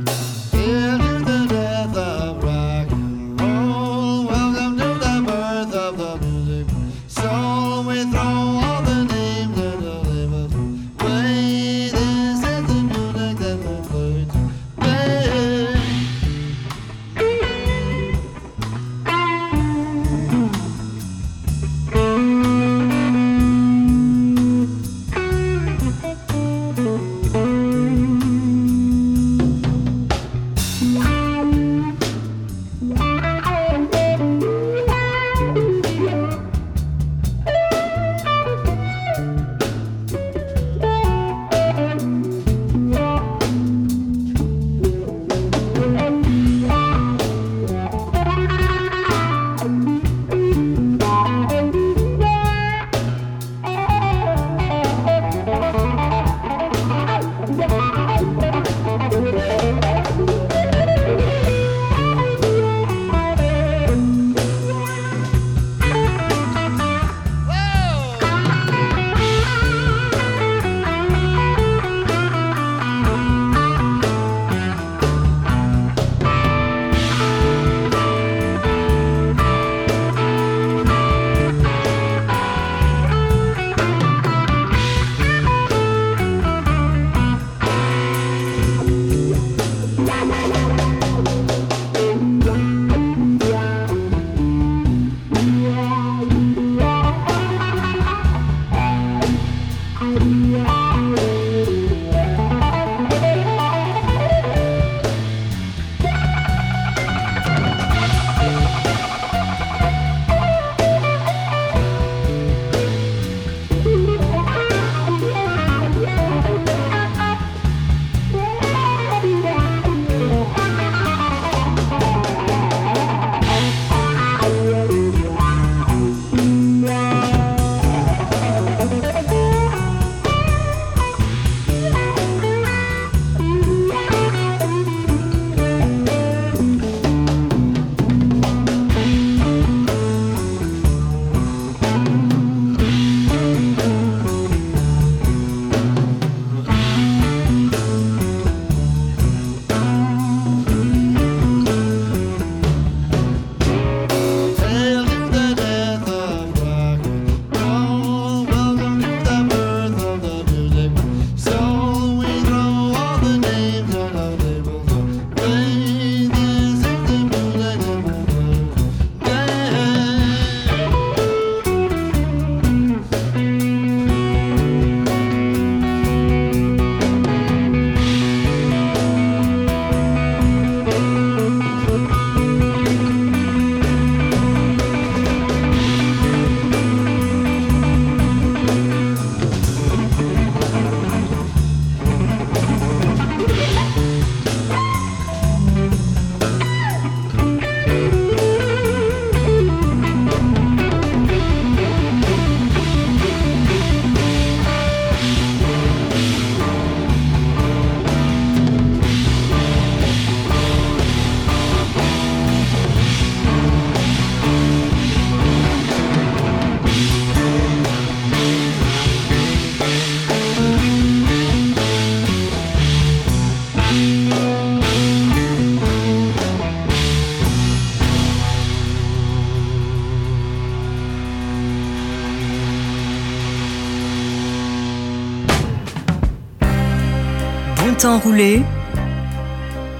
Temps 237.99 238.19
roulé 238.19 238.63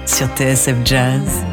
sur 0.05 0.27
TSF 0.35 0.75
Jazz. 0.85 1.46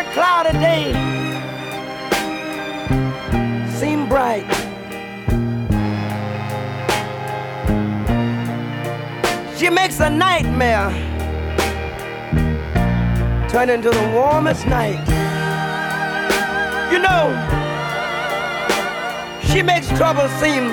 A 0.00 0.12
cloudy 0.14 0.52
day 0.52 0.92
seem 3.78 4.08
bright. 4.08 4.46
She 9.58 9.68
makes 9.68 10.00
a 10.00 10.08
nightmare 10.08 10.88
turn 13.50 13.68
into 13.68 13.90
the 13.90 14.10
warmest 14.14 14.66
night. 14.66 15.04
You 16.90 16.98
know, 17.00 17.24
she 19.52 19.60
makes 19.62 19.88
trouble 19.98 20.28
seem 20.40 20.70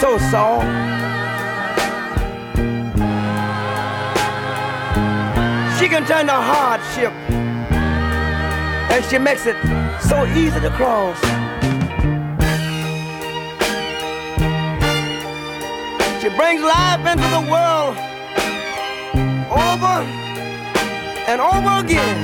so 0.00 0.16
soft. 0.30 0.64
She 5.78 5.88
can 5.88 6.06
turn 6.06 6.28
to 6.28 6.32
hardship, 6.32 7.12
and 8.92 9.02
she 9.06 9.16
makes 9.16 9.46
it 9.46 9.56
so 10.02 10.26
easy 10.26 10.60
to 10.60 10.68
cross. 10.76 11.18
She 16.20 16.28
brings 16.28 16.62
life 16.62 17.00
into 17.12 17.28
the 17.36 17.42
world 17.50 17.96
over 19.50 19.96
and 21.26 21.40
over 21.40 21.72
again. 21.82 22.18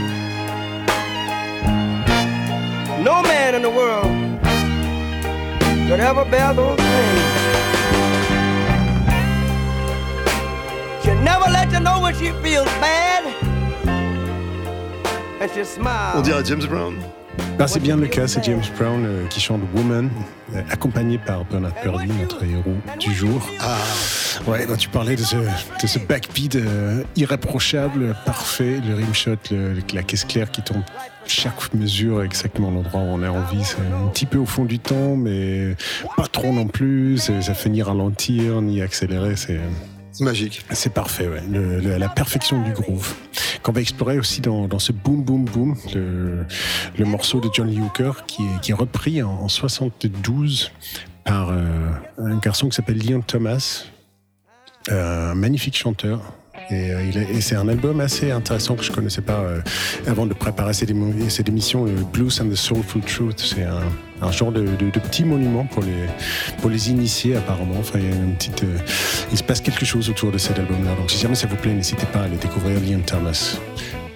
No 3.03 3.23
man 3.23 3.55
in 3.55 3.63
the 3.63 3.71
world 3.71 4.13
could 5.89 6.01
ever 6.01 6.27
bear 6.27 6.53
those 6.53 6.79
things. 6.79 7.25
She 11.03 11.15
never 11.25 11.51
let 11.51 11.73
you 11.73 11.81
know 11.81 12.01
when 12.03 12.15
she 12.15 12.31
feels 12.43 12.67
bad. 12.85 13.18
On 16.17 16.21
dirait 16.21 16.43
James 16.45 16.65
Brown. 16.69 16.95
Ben, 17.57 17.67
c'est 17.69 17.79
bien 17.81 17.97
le 17.97 18.09
cas, 18.09 18.27
c'est 18.27 18.43
James 18.45 18.63
Brown 18.77 19.05
euh, 19.07 19.27
qui 19.29 19.41
chante 19.41 19.61
Woman, 19.75 20.11
euh, 20.55 20.61
accompagné 20.71 21.19
par 21.19 21.45
Bernard 21.45 21.73
Purdy, 21.75 22.09
notre 22.21 22.43
héros 22.45 22.75
du 22.99 23.15
jour. 23.15 23.49
Ah, 23.61 23.77
ouais, 24.51 24.67
ben, 24.67 24.77
tu 24.77 24.89
parlais 24.89 25.15
de 25.15 25.23
ce, 25.23 25.37
de 25.37 25.87
ce 25.87 26.01
backbeat 26.01 26.57
euh, 26.57 27.05
irréprochable, 27.15 28.17
parfait, 28.27 28.81
le 28.85 28.95
rimshot, 28.97 29.37
le, 29.53 29.75
le- 29.75 29.83
la 29.95 30.03
caisse 30.03 30.25
claire 30.25 30.51
qui 30.51 30.63
tombe 30.63 30.83
chaque 31.27 31.73
mesure 31.75 32.23
exactement 32.25 32.71
l'endroit 32.73 33.03
où 33.03 33.05
on 33.05 33.23
a 33.23 33.31
envie. 33.31 33.63
C'est 33.65 33.77
un 33.79 34.09
petit 34.09 34.27
peu 34.27 34.39
au 34.39 34.47
fond 34.47 34.65
du 34.65 34.79
temps, 34.81 35.15
mais 35.15 35.77
pas 36.17 36.27
trop 36.27 36.53
non 36.53 36.67
plus. 36.67 37.19
Ça 37.19 37.55
fait 37.55 37.69
ni 37.69 37.83
ralentir, 37.83 38.63
ni 38.63 38.81
accélérer. 38.83 39.37
C'est 39.37 39.61
Magique. 40.21 40.65
c'est 40.71 40.93
parfait, 40.93 41.29
ouais. 41.29 41.43
Le- 41.51 41.81
le- 41.81 41.97
la 41.99 42.09
perfection 42.09 42.63
du 42.63 42.73
groove. 42.73 43.15
Qu'on 43.63 43.73
va 43.73 43.81
explorer 43.81 44.19
aussi 44.19 44.41
dans, 44.41 44.67
dans 44.69 44.79
ce 44.79 44.93
Boom 44.93 45.23
Boom 45.23 45.45
Boom, 45.45 45.77
le, 45.95 46.45
le 46.99 47.05
morceau 47.05 47.41
de 47.41 47.49
John 47.53 47.69
Lee 47.69 47.81
Hooker 47.81 48.25
qui 48.27 48.43
est, 48.45 48.61
qui 48.61 48.71
est 48.71 48.75
repris 48.75 49.23
en, 49.23 49.31
en 49.31 49.49
72 49.49 50.71
par 51.25 51.51
euh, 51.51 51.91
un 52.19 52.37
garçon 52.39 52.69
qui 52.69 52.77
s'appelle 52.77 52.99
Leon 52.99 53.21
Thomas, 53.21 53.85
euh, 54.91 55.33
un 55.33 55.35
magnifique 55.35 55.77
chanteur. 55.77 56.21
Et, 56.71 56.91
euh, 56.93 57.01
et 57.31 57.41
c'est 57.41 57.55
un 57.57 57.69
album 57.69 58.01
assez 58.01 58.31
intéressant 58.31 58.75
que 58.77 58.83
je 58.83 58.91
connaissais 58.93 59.23
pas 59.23 59.39
euh, 59.41 59.61
avant 60.07 60.27
de 60.27 60.35
préparer 60.35 60.73
cette, 60.73 60.91
émo- 60.91 61.29
cette 61.31 61.49
émission, 61.49 61.85
Blues 62.13 62.41
and 62.41 62.49
the 62.49 62.55
Soulful 62.55 63.03
Truth. 63.03 63.39
C'est 63.41 63.63
un, 63.65 63.81
un 64.23 64.33
genre 64.33 64.53
de, 64.53 64.63
de- 64.63 64.91
petit 64.99 65.25
monument 65.25 65.65
pour 65.65 65.83
les, 65.83 66.07
pour 66.61 66.71
les 66.71 66.91
initiés 66.91 67.37
apparemment. 67.37 67.77
Enfin, 67.79 67.99
euh, 68.01 68.79
il 69.31 69.39
se 69.39 69.43
passe 69.43 69.61
quelque 69.61 69.85
chose 69.85 70.09
autour 70.11 70.31
de 70.33 70.39
cet 70.39 70.59
album-là. 70.59 70.95
Donc 70.97 71.11
si 71.11 71.19
jamais 71.19 71.35
ça 71.37 71.47
vous 71.47 71.57
plaît, 71.57 71.73
n'hésitez 71.73 72.07
pas 72.07 72.21
à 72.21 72.25
aller 72.25 72.37
découvrir 72.37 72.81
Liam 72.81 73.03
Thomas. 73.03 73.57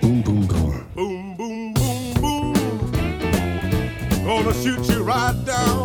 Boom, 0.00 0.20
boom, 0.22 0.46
boom. 0.46 0.72
Boom, 0.96 1.36
boom, 1.36 1.72
boom, 1.74 2.12
boom. 2.20 2.52
Gonna 4.24 4.52
shoot 4.62 4.88
you 4.88 5.04
right 5.04 5.34
down. 5.44 5.81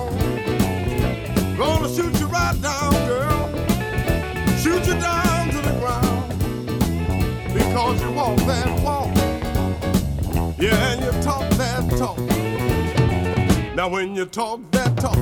Now 13.88 13.94
when 13.94 14.18
you 14.18 14.26
talk 14.26 14.60
that 14.72 14.98
talk, 14.98 15.16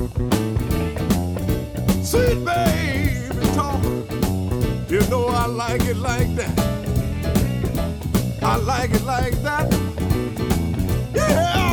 sweet 2.03 2.43
baby 2.43 3.45
talk, 3.53 3.83
you 4.89 5.01
know 5.07 5.27
I 5.27 5.45
like 5.45 5.83
it 5.83 5.97
like 5.97 6.35
that. 6.35 6.59
I 8.41 8.55
like 8.55 8.89
it 8.89 9.03
like 9.03 9.33
that. 9.43 9.71
Yeah, 11.13 11.64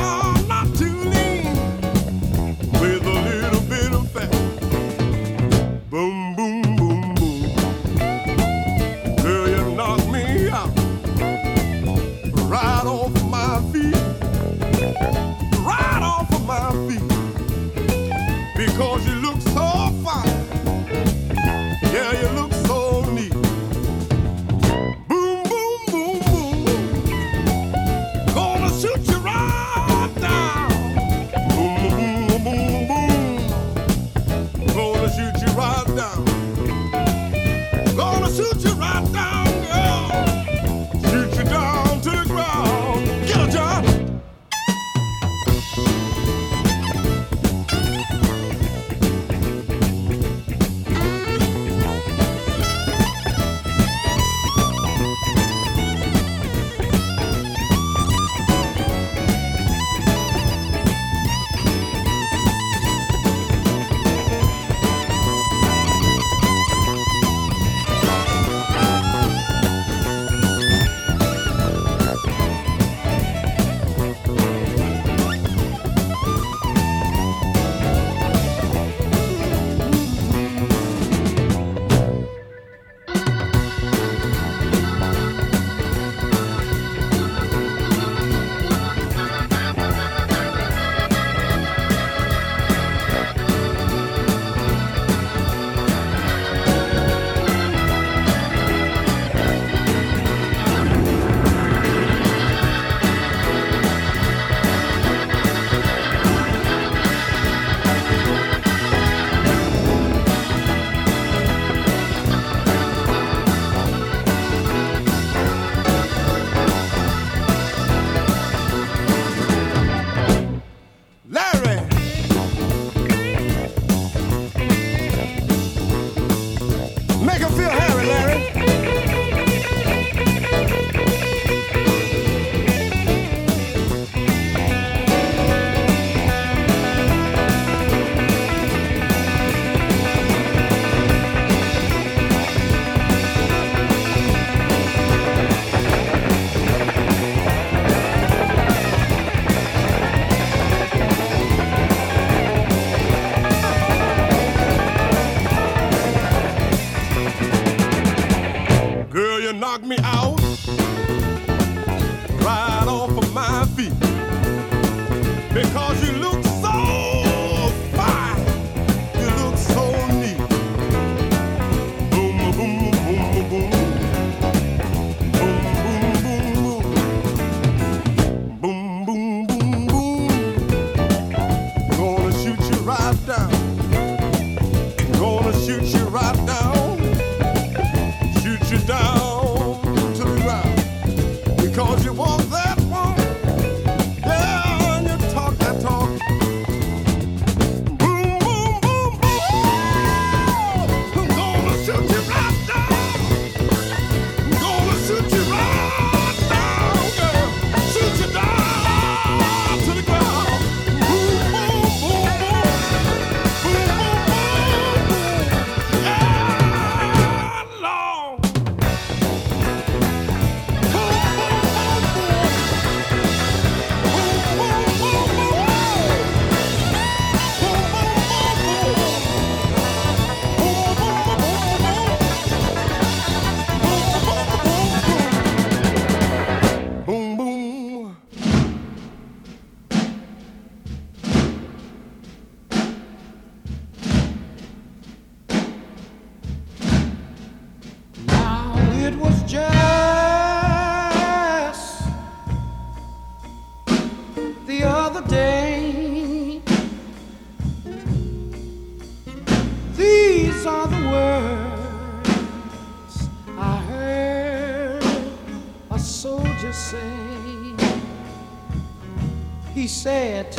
said, 269.93 270.51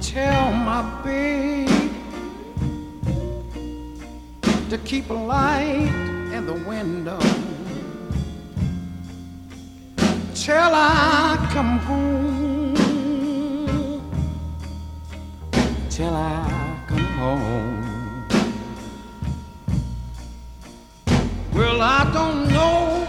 Tell 0.00 0.50
my 0.52 0.82
babe 1.04 1.68
to 4.70 4.78
keep 4.78 5.10
a 5.10 5.14
light 5.14 5.92
in 6.32 6.46
the 6.46 6.54
window 6.66 7.20
till 10.34 10.72
I 10.72 11.48
come 11.52 11.78
home. 11.78 12.74
Till 15.90 16.14
I 16.14 16.80
come 16.88 17.10
home. 17.20 18.26
Well, 21.52 21.82
I 21.82 22.10
don't 22.12 22.48
know 22.48 23.06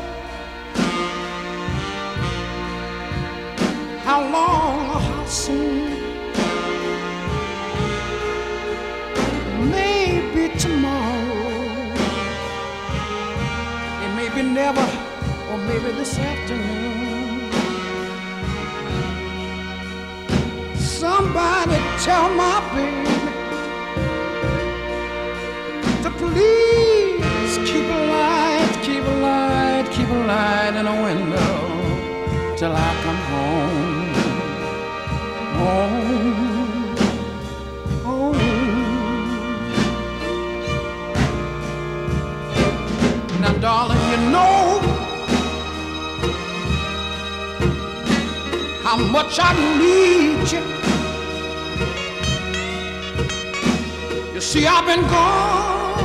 how 4.03 4.22
long 4.22 4.64
soon. 5.46 5.91
Maybe 9.70 10.43
tomorrow. 10.58 11.93
It 14.06 14.12
may 14.18 14.30
be 14.36 14.41
never, 14.41 14.88
or 15.50 15.58
maybe 15.70 15.89
this 16.00 16.18
afternoon. 16.18 17.52
Somebody 21.02 21.80
tell 22.08 22.28
my 22.43 22.58
baby 22.74 23.16
to 26.04 26.10
please 26.22 27.54
keep 27.70 27.88
a 27.98 28.02
light, 28.16 28.74
keep 28.82 29.04
a 29.14 29.16
light, 29.28 29.86
keep 29.96 30.10
a 30.10 30.22
light 30.34 30.74
in 30.80 30.86
a 30.88 30.96
window 31.08 31.54
till 32.58 32.74
I 32.88 32.89
come 33.04 33.24
how 48.96 49.04
much 49.12 49.39
I 49.41 49.52
need 49.78 50.52
you. 50.54 50.64
You 54.34 54.41
see, 54.41 54.66
I've 54.68 54.86
been 54.86 55.02
gone 55.02 55.96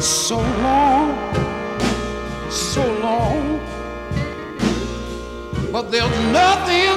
so 0.00 0.36
long, 0.36 1.08
so 2.50 2.82
long, 3.00 3.60
but 5.72 5.90
there's 5.90 6.18
nothing 6.40 6.96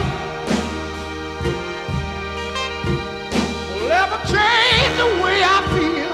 will 3.74 3.92
ever 4.04 4.20
change 4.34 4.94
the 5.04 5.10
way 5.24 5.38
I 5.56 5.60
feel. 5.74 6.14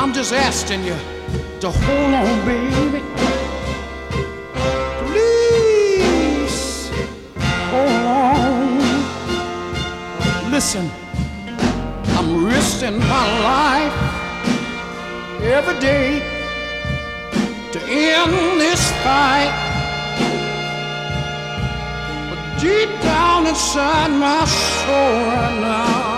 I'm 0.00 0.12
just 0.12 0.32
asking 0.32 0.82
you 0.84 1.13
to 1.64 1.70
hold 1.70 2.12
on, 2.12 2.44
baby. 2.44 3.00
Please 5.08 6.90
hold 7.72 8.06
on. 8.06 8.78
Listen, 10.50 10.90
I'm 12.18 12.44
risking 12.44 12.98
my 12.98 13.26
life 13.50 13.96
every 15.40 15.80
day 15.80 16.20
to 17.72 17.78
end 17.82 18.60
this 18.60 18.82
fight. 19.02 19.52
But 22.28 22.40
deep 22.60 22.90
down 23.00 23.46
inside 23.46 24.10
my 24.10 24.44
soul 24.44 25.14
right 25.32 25.60
now. 25.62 26.13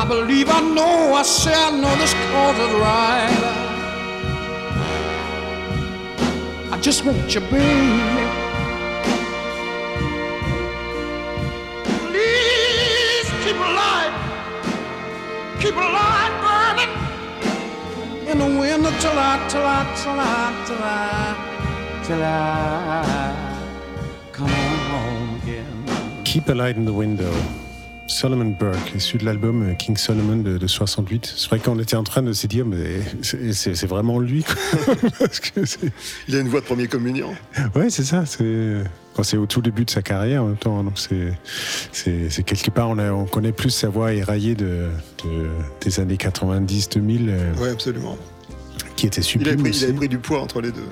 I 0.00 0.04
believe 0.04 0.48
I 0.48 0.60
know, 0.60 1.12
I 1.12 1.22
say 1.22 1.52
I 1.52 1.70
know 1.72 1.92
this 1.96 2.14
cause 2.30 2.58
is 2.66 2.72
right. 2.86 3.42
I 6.72 6.78
just 6.80 7.04
want 7.04 7.34
you, 7.34 7.40
baby. 7.40 7.58
Please 12.06 13.28
keep 13.42 13.56
a 13.56 13.70
light, 13.80 14.14
keep 15.58 15.74
a 15.74 15.88
light 15.98 16.34
burning 16.44 16.92
in 18.30 18.38
the 18.38 18.50
winter 18.60 18.94
till 19.00 19.18
I, 19.18 19.48
till 19.50 19.66
I, 19.66 19.82
till 20.00 20.20
I, 20.20 20.64
till 20.66 20.80
I, 20.80 22.04
till 22.06 22.22
I 22.22 23.58
come 24.30 24.48
home 24.92 25.40
again. 25.42 26.22
Keep 26.24 26.48
a 26.50 26.54
Light 26.54 26.76
in 26.76 26.84
the 26.84 26.92
Window. 26.92 27.34
Solomon 28.08 28.56
Burke, 28.58 28.94
issu 28.96 29.18
de 29.18 29.24
l'album 29.26 29.76
King 29.76 29.96
Solomon 29.96 30.36
de, 30.38 30.56
de 30.56 30.66
68. 30.66 31.34
C'est 31.36 31.48
vrai 31.48 31.58
qu'on 31.58 31.78
était 31.78 31.94
en 31.94 32.02
train 32.04 32.22
de 32.22 32.32
se 32.32 32.46
dire, 32.46 32.64
mais 32.64 33.00
c'est 33.52 33.86
vraiment 33.86 34.18
lui. 34.18 34.44
Parce 35.18 35.40
que 35.40 35.60
Il 36.26 36.34
a 36.34 36.40
une 36.40 36.48
voix 36.48 36.60
de 36.60 36.64
premier 36.64 36.88
communion. 36.88 37.34
Ouais, 37.74 37.90
c'est 37.90 38.04
ça. 38.04 38.24
C'est 38.26 39.36
au 39.36 39.46
tout 39.46 39.60
début 39.60 39.84
de 39.84 39.90
sa 39.90 40.00
carrière 40.00 40.42
en 40.42 40.46
même 40.46 40.56
temps. 40.56 40.82
Donc 40.82 40.98
c'est 40.98 42.42
quelque 42.44 42.70
part 42.70 42.88
on, 42.88 42.98
a- 42.98 43.12
on 43.12 43.26
connaît 43.26 43.52
plus 43.52 43.70
sa 43.70 43.88
voix 43.88 44.12
éraillée 44.14 44.54
de, 44.54 44.88
de- 45.24 45.48
des 45.82 46.00
années 46.00 46.16
90-2000 46.16 47.26
euh, 47.28 47.54
Ouais, 47.56 47.68
absolument. 47.70 48.16
qui 48.96 49.06
était 49.06 49.20
Il 49.20 49.24
sublime. 49.24 49.52
avait, 49.54 49.62
pris, 49.62 49.70
aussi. 49.70 49.80
il 49.80 49.84
avait 49.88 49.94
pris 49.94 50.08
du 50.08 50.18
poids 50.18 50.40
entre 50.40 50.60
les 50.62 50.72
deux. 50.72 50.88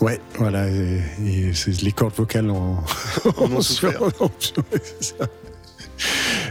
Ouais, 0.00 0.20
voilà. 0.36 0.68
Et, 0.68 1.00
les 1.82 1.92
cordes 1.92 2.14
vocales 2.14 2.50
en, 2.50 2.82
En 3.36 3.50
ont 3.52 3.60
souffert. 3.62 4.00
Ouais, 4.20 4.80
c'est 5.00 5.16
ça. 5.18 5.26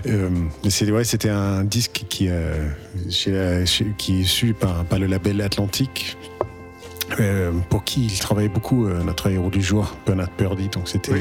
Euh, 0.08 0.30
c'est 0.70 0.90
ouais, 0.92 1.04
c'était 1.04 1.30
un 1.30 1.64
disque 1.64 2.04
qui, 2.10 2.28
euh, 2.30 2.68
chez- 3.10 3.66
chez- 3.66 3.94
qui 3.98 4.18
est 4.18 4.22
issu 4.22 4.54
par, 4.54 4.84
par 4.86 5.00
le 5.00 5.08
label 5.08 5.42
Atlantique. 5.42 6.18
euh, 7.20 7.52
pour 7.70 7.84
qui 7.84 8.06
il 8.06 8.18
travaillait 8.20 8.48
beaucoup, 8.48 8.88
euh, 8.88 9.04
notre 9.04 9.30
héros 9.30 9.50
du 9.50 9.62
jour, 9.62 9.98
Bernard 10.06 10.30
Purdy. 10.30 10.70
Donc 10.70 10.88
c'était 10.88 11.12
Oui, 11.12 11.20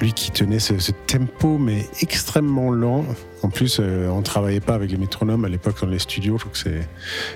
lui 0.00 0.12
qui 0.12 0.30
tenait 0.30 0.60
ce, 0.60 0.78
ce 0.78 0.92
tempo, 0.92 1.58
mais 1.58 1.86
extrêmement 2.00 2.70
lent. 2.70 3.04
En 3.42 3.48
plus, 3.50 3.78
euh, 3.80 4.08
on 4.10 4.22
travaillait 4.22 4.60
pas 4.60 4.74
avec 4.74 4.92
les 4.92 4.96
métronomes 4.96 5.44
à 5.44 5.48
l'époque 5.48 5.80
dans 5.80 5.88
les 5.88 5.98
studios. 5.98 6.34
Donc 6.38 6.52
c'est 6.56 6.86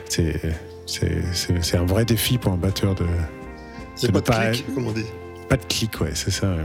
c'est 0.09 0.41
c'est 0.87 1.23
c'est- 1.33 1.61
c'est 1.62 1.77
un 1.77 1.85
vrai 1.85 2.05
défi 2.05 2.39
pour 2.39 2.53
un 2.53 2.57
batteur 2.57 2.95
de. 2.95 3.05
A 3.05 4.12
pas 4.12 4.20
de 4.20 4.49
ne 4.49 4.53
clic, 4.53 4.75
comme 4.77 4.87
on 4.87 4.93
dit. 4.93 5.05
pas 5.49 5.57
de 5.57 5.64
clic, 5.64 6.01
ouais, 6.01 6.11
c'est 6.14 6.31
ça. 6.31 6.51
ouais. 6.51 6.64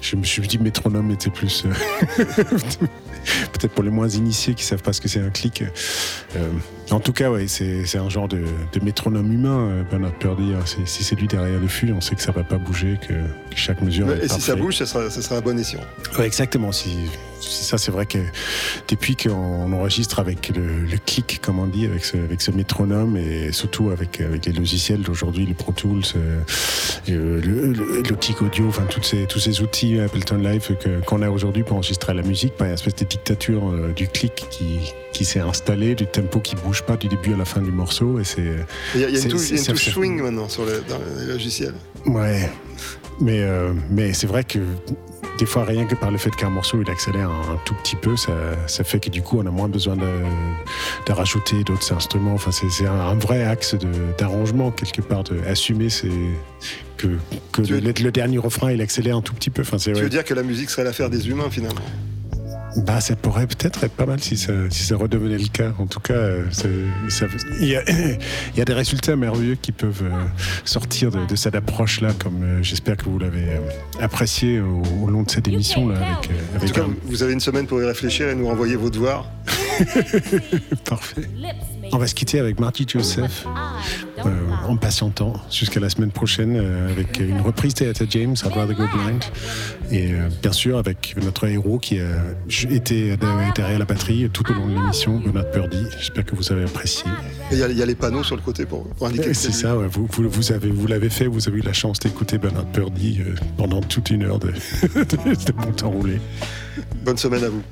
Je 0.00 0.16
me 0.16 0.24
suis 0.24 0.42
dit 0.46 0.58
métronome 0.58 1.10
était 1.10 1.30
plus. 1.30 1.64
euh, 1.66 2.24
Peut-être 3.52 3.72
pour 3.74 3.84
les 3.84 3.90
moins 3.90 4.08
initiés 4.08 4.54
qui 4.54 4.64
savent 4.64 4.82
pas 4.82 4.92
ce 4.92 5.00
que 5.00 5.08
c'est 5.08 5.20
un 5.20 5.30
clic. 5.30 5.62
Euh, 6.36 6.50
en 6.90 7.00
tout 7.00 7.12
cas, 7.12 7.30
ouais, 7.30 7.46
c'est 7.48 7.98
un 7.98 8.08
genre 8.08 8.28
de, 8.28 8.42
de 8.72 8.84
métronome 8.84 9.32
humain, 9.32 9.58
euh, 9.70 9.82
Bernard 9.90 10.12
Purdy. 10.12 10.54
hein. 10.54 10.64
Si 10.86 11.04
c'est 11.04 11.16
lui 11.16 11.26
derrière 11.26 11.60
le 11.60 11.68
fût, 11.68 11.92
on 11.92 12.00
sait 12.00 12.14
que 12.14 12.22
ça 12.22 12.32
va 12.32 12.44
pas 12.44 12.56
bouger, 12.58 12.98
que, 13.06 13.14
que 13.14 13.56
chaque 13.56 13.82
mesure 13.82 14.10
est 14.10 14.24
et 14.24 14.28
si 14.28 14.40
ça 14.40 14.56
bouge, 14.56 14.76
ça 14.76 14.86
sera, 14.86 15.10
ça 15.10 15.20
sera 15.22 15.36
à 15.36 15.40
bon 15.40 15.58
escient. 15.58 15.80
Ouais, 16.18 16.26
exactement. 16.26 16.72
Si, 16.72 16.90
si 17.40 17.64
ça, 17.64 17.78
c'est 17.78 17.90
vrai 17.90 18.06
que 18.06 18.18
depuis 18.88 19.16
qu'on 19.16 19.72
enregistre 19.72 20.18
avec 20.18 20.48
le, 20.56 20.82
le 20.84 20.98
clic, 21.04 21.40
comme 21.42 21.58
on 21.58 21.66
dit, 21.66 21.84
avec 21.86 22.04
ce, 22.04 22.16
avec 22.16 22.40
ce 22.40 22.50
métronome 22.50 23.16
et 23.16 23.52
surtout 23.52 23.90
avec, 23.90 24.20
avec 24.20 24.46
les 24.46 24.52
logiciels 24.52 25.02
d'aujourd'hui, 25.02 25.46
le 25.46 25.54
Pro 25.54 25.72
Tools, 25.72 26.02
euh, 26.16 26.40
euh, 27.10 28.02
l'Optic 28.08 28.42
Audio, 28.42 28.66
enfin 28.68 28.84
toutes 28.88 29.04
ces, 29.04 29.26
tous 29.26 29.38
ces 29.40 29.60
outils 29.60 30.00
Appleton 30.00 30.38
Live 30.38 30.76
qu'on 31.06 31.22
a 31.22 31.30
aujourd'hui 31.30 31.62
pour 31.62 31.76
enregistrer 31.76 32.14
la 32.14 32.22
musique, 32.22 32.54
pas 32.54 32.66
une 32.66 32.72
espèce 32.74 32.96
de 32.96 33.04
dictature 33.04 33.72
du 33.94 34.08
clic 34.08 34.46
qui, 34.50 34.92
qui 35.12 35.24
s'est 35.24 35.40
installée, 35.40 35.94
du 35.94 36.06
tempo 36.06 36.40
qui 36.40 36.56
bouge 36.56 36.77
pas 36.82 36.96
du 36.96 37.08
début 37.08 37.34
à 37.34 37.36
la 37.36 37.44
fin 37.44 37.60
du 37.60 37.70
morceau. 37.72 38.18
Et 38.20 38.24
c'est, 38.24 38.56
Il 38.94 39.00
y 39.00 39.04
a, 39.04 39.10
y 39.10 39.16
a 39.16 39.20
une 39.20 39.28
touche, 39.28 39.90
swing 39.90 40.20
maintenant 40.22 40.48
sur 40.48 40.64
le, 40.64 40.82
dans 40.88 40.98
les 41.18 41.26
logiciels. 41.26 41.74
Ouais, 42.06 42.48
mais, 43.20 43.40
euh, 43.42 43.72
mais 43.90 44.12
c'est 44.12 44.26
vrai 44.26 44.44
que 44.44 44.58
des 45.38 45.46
fois, 45.46 45.64
rien 45.64 45.84
que 45.86 45.94
par 45.94 46.10
le 46.10 46.18
fait 46.18 46.30
qu'un 46.30 46.50
morceau 46.50 46.82
il 46.82 46.90
accélère 46.90 47.30
un, 47.30 47.54
un 47.54 47.58
tout 47.64 47.74
petit 47.74 47.94
peu, 47.94 48.16
ça, 48.16 48.32
ça 48.66 48.82
fait 48.82 48.98
que 48.98 49.08
du 49.08 49.22
coup, 49.22 49.38
on 49.38 49.46
a 49.46 49.50
moins 49.50 49.68
besoin 49.68 49.94
de, 49.94 50.08
de 51.06 51.12
rajouter 51.12 51.62
d'autres 51.62 51.92
instruments. 51.92 52.34
Enfin, 52.34 52.50
c'est 52.50 52.86
un, 52.86 52.92
un 52.92 53.14
vrai 53.14 53.44
axe 53.44 53.76
d'arrangement, 54.18 54.72
quelque 54.72 55.00
part, 55.00 55.22
de 55.24 55.38
assumer 55.46 55.90
c'est 55.90 56.10
que, 56.96 57.06
que 57.52 57.62
le, 57.62 57.78
le 57.78 58.10
dernier 58.10 58.38
refrain 58.38 58.72
il 58.72 58.80
accélère 58.80 59.16
un 59.16 59.22
tout 59.22 59.34
petit 59.34 59.50
peu. 59.50 59.62
Enfin, 59.62 59.78
c'est 59.78 59.92
Tu 59.92 59.98
ouais. 59.98 60.02
veux 60.02 60.08
dire 60.10 60.24
que 60.24 60.34
la 60.34 60.42
musique 60.42 60.70
serait 60.70 60.82
l'affaire 60.84 61.08
des 61.08 61.28
humains 61.28 61.50
finalement? 61.50 61.82
Bah, 62.76 63.00
ça 63.00 63.16
pourrait 63.16 63.46
peut-être 63.46 63.82
être 63.84 63.94
pas 63.94 64.06
mal 64.06 64.20
si 64.20 64.36
ça, 64.36 64.52
si 64.70 64.84
ça 64.84 64.96
redevenait 64.96 65.38
le 65.38 65.48
cas. 65.48 65.72
En 65.78 65.86
tout 65.86 66.00
cas, 66.00 66.12
euh, 66.14 66.44
il 67.60 67.66
y, 67.68 67.76
a, 67.76 67.82
il 67.90 68.58
y 68.58 68.60
a 68.60 68.64
des 68.64 68.72
résultats 68.72 69.16
merveilleux 69.16 69.56
qui 69.60 69.72
peuvent 69.72 70.02
euh, 70.04 70.10
sortir 70.64 71.10
de, 71.10 71.24
de 71.26 71.34
cette 71.36 71.54
approche-là, 71.54 72.12
comme 72.22 72.42
euh, 72.42 72.62
j'espère 72.62 72.96
que 72.96 73.06
vous 73.06 73.18
l'avez 73.18 73.46
apprécié 74.00 74.60
au, 74.60 74.82
au 75.02 75.10
long 75.10 75.22
de 75.24 75.30
cette 75.30 75.48
émission. 75.48 75.88
Là, 75.88 75.96
avec, 75.96 76.30
euh, 76.30 76.34
En 76.52 76.56
avec 76.56 76.68
tout 76.72 76.74
cas, 76.80 76.86
un- 76.86 76.94
vous 77.06 77.22
avez 77.22 77.32
une 77.32 77.40
semaine 77.40 77.66
pour 77.66 77.80
y 77.82 77.84
réfléchir 77.84 78.28
et 78.28 78.34
nous 78.34 78.46
renvoyer 78.46 78.76
vos 78.76 78.90
devoirs. 78.90 79.28
Parfait. 80.84 81.22
On 81.92 81.96
va 81.98 82.06
se 82.06 82.14
quitter 82.14 82.38
avec 82.38 82.60
Marty 82.60 82.84
Joseph 82.86 83.46
euh, 84.24 84.30
en 84.66 84.76
patientant 84.76 85.32
jusqu'à 85.50 85.80
la 85.80 85.88
semaine 85.88 86.10
prochaine 86.10 86.56
euh, 86.56 86.90
avec 86.90 87.18
une 87.18 87.40
reprise 87.40 87.74
Theatre 87.74 88.04
James, 88.10 88.34
I'd 88.44 88.52
Rather 88.52 88.74
Go 88.74 88.84
Blind. 88.92 89.24
Et 89.90 90.12
euh, 90.12 90.28
bien 90.42 90.52
sûr 90.52 90.76
avec 90.78 91.14
notre 91.22 91.46
héros 91.46 91.78
qui 91.78 91.98
a 92.00 92.04
été 92.70 93.16
derrière 93.54 93.78
la 93.78 93.84
batterie 93.86 94.28
tout 94.32 94.50
au 94.50 94.54
long 94.54 94.66
de 94.68 94.74
l'émission, 94.74 95.18
Bernard 95.18 95.50
Purdy. 95.50 95.82
J'espère 95.98 96.24
que 96.26 96.36
vous 96.36 96.52
avez 96.52 96.64
apprécié. 96.64 97.06
Il 97.52 97.58
y, 97.58 97.62
a- 97.62 97.68
il 97.68 97.76
y 97.78 97.82
a 97.82 97.86
les 97.86 97.94
panneaux 97.94 98.22
sur 98.22 98.36
le 98.36 98.42
côté 98.42 98.66
pour, 98.66 98.86
pour 98.90 99.06
indiquer 99.06 99.32
C'est 99.32 99.52
ça, 99.52 99.76
ouais, 99.76 99.86
vous, 99.90 100.06
vous, 100.12 100.28
vous 100.28 100.52
avez, 100.52 100.70
vous 100.70 100.86
l'avez 100.86 101.08
fait, 101.10 101.26
vous 101.26 101.48
avez 101.48 101.58
eu 101.58 101.62
la 101.62 101.72
chance 101.72 101.98
d'écouter 102.00 102.36
Bernard 102.38 102.66
Purdy 102.66 103.20
euh, 103.20 103.34
pendant 103.56 103.80
toute 103.80 104.10
une 104.10 104.24
heure 104.24 104.38
de, 104.38 104.48
de, 104.48 105.44
de 105.44 105.52
bon 105.52 105.72
temps 105.72 105.90
roulé. 105.90 106.20
Bonne 107.04 107.16
semaine 107.18 107.44
à 107.44 107.48
vous. 107.48 107.62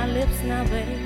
My 0.00 0.06
lips 0.06 0.42
now, 0.44 0.64
baby. 0.64 0.96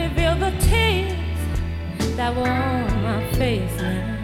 Reveal 0.00 0.34
the 0.44 0.52
tears 0.60 1.40
that 2.16 2.36
were 2.36 2.46
on 2.46 3.02
my 3.02 3.32
face 3.32 3.80
now. 3.80 4.15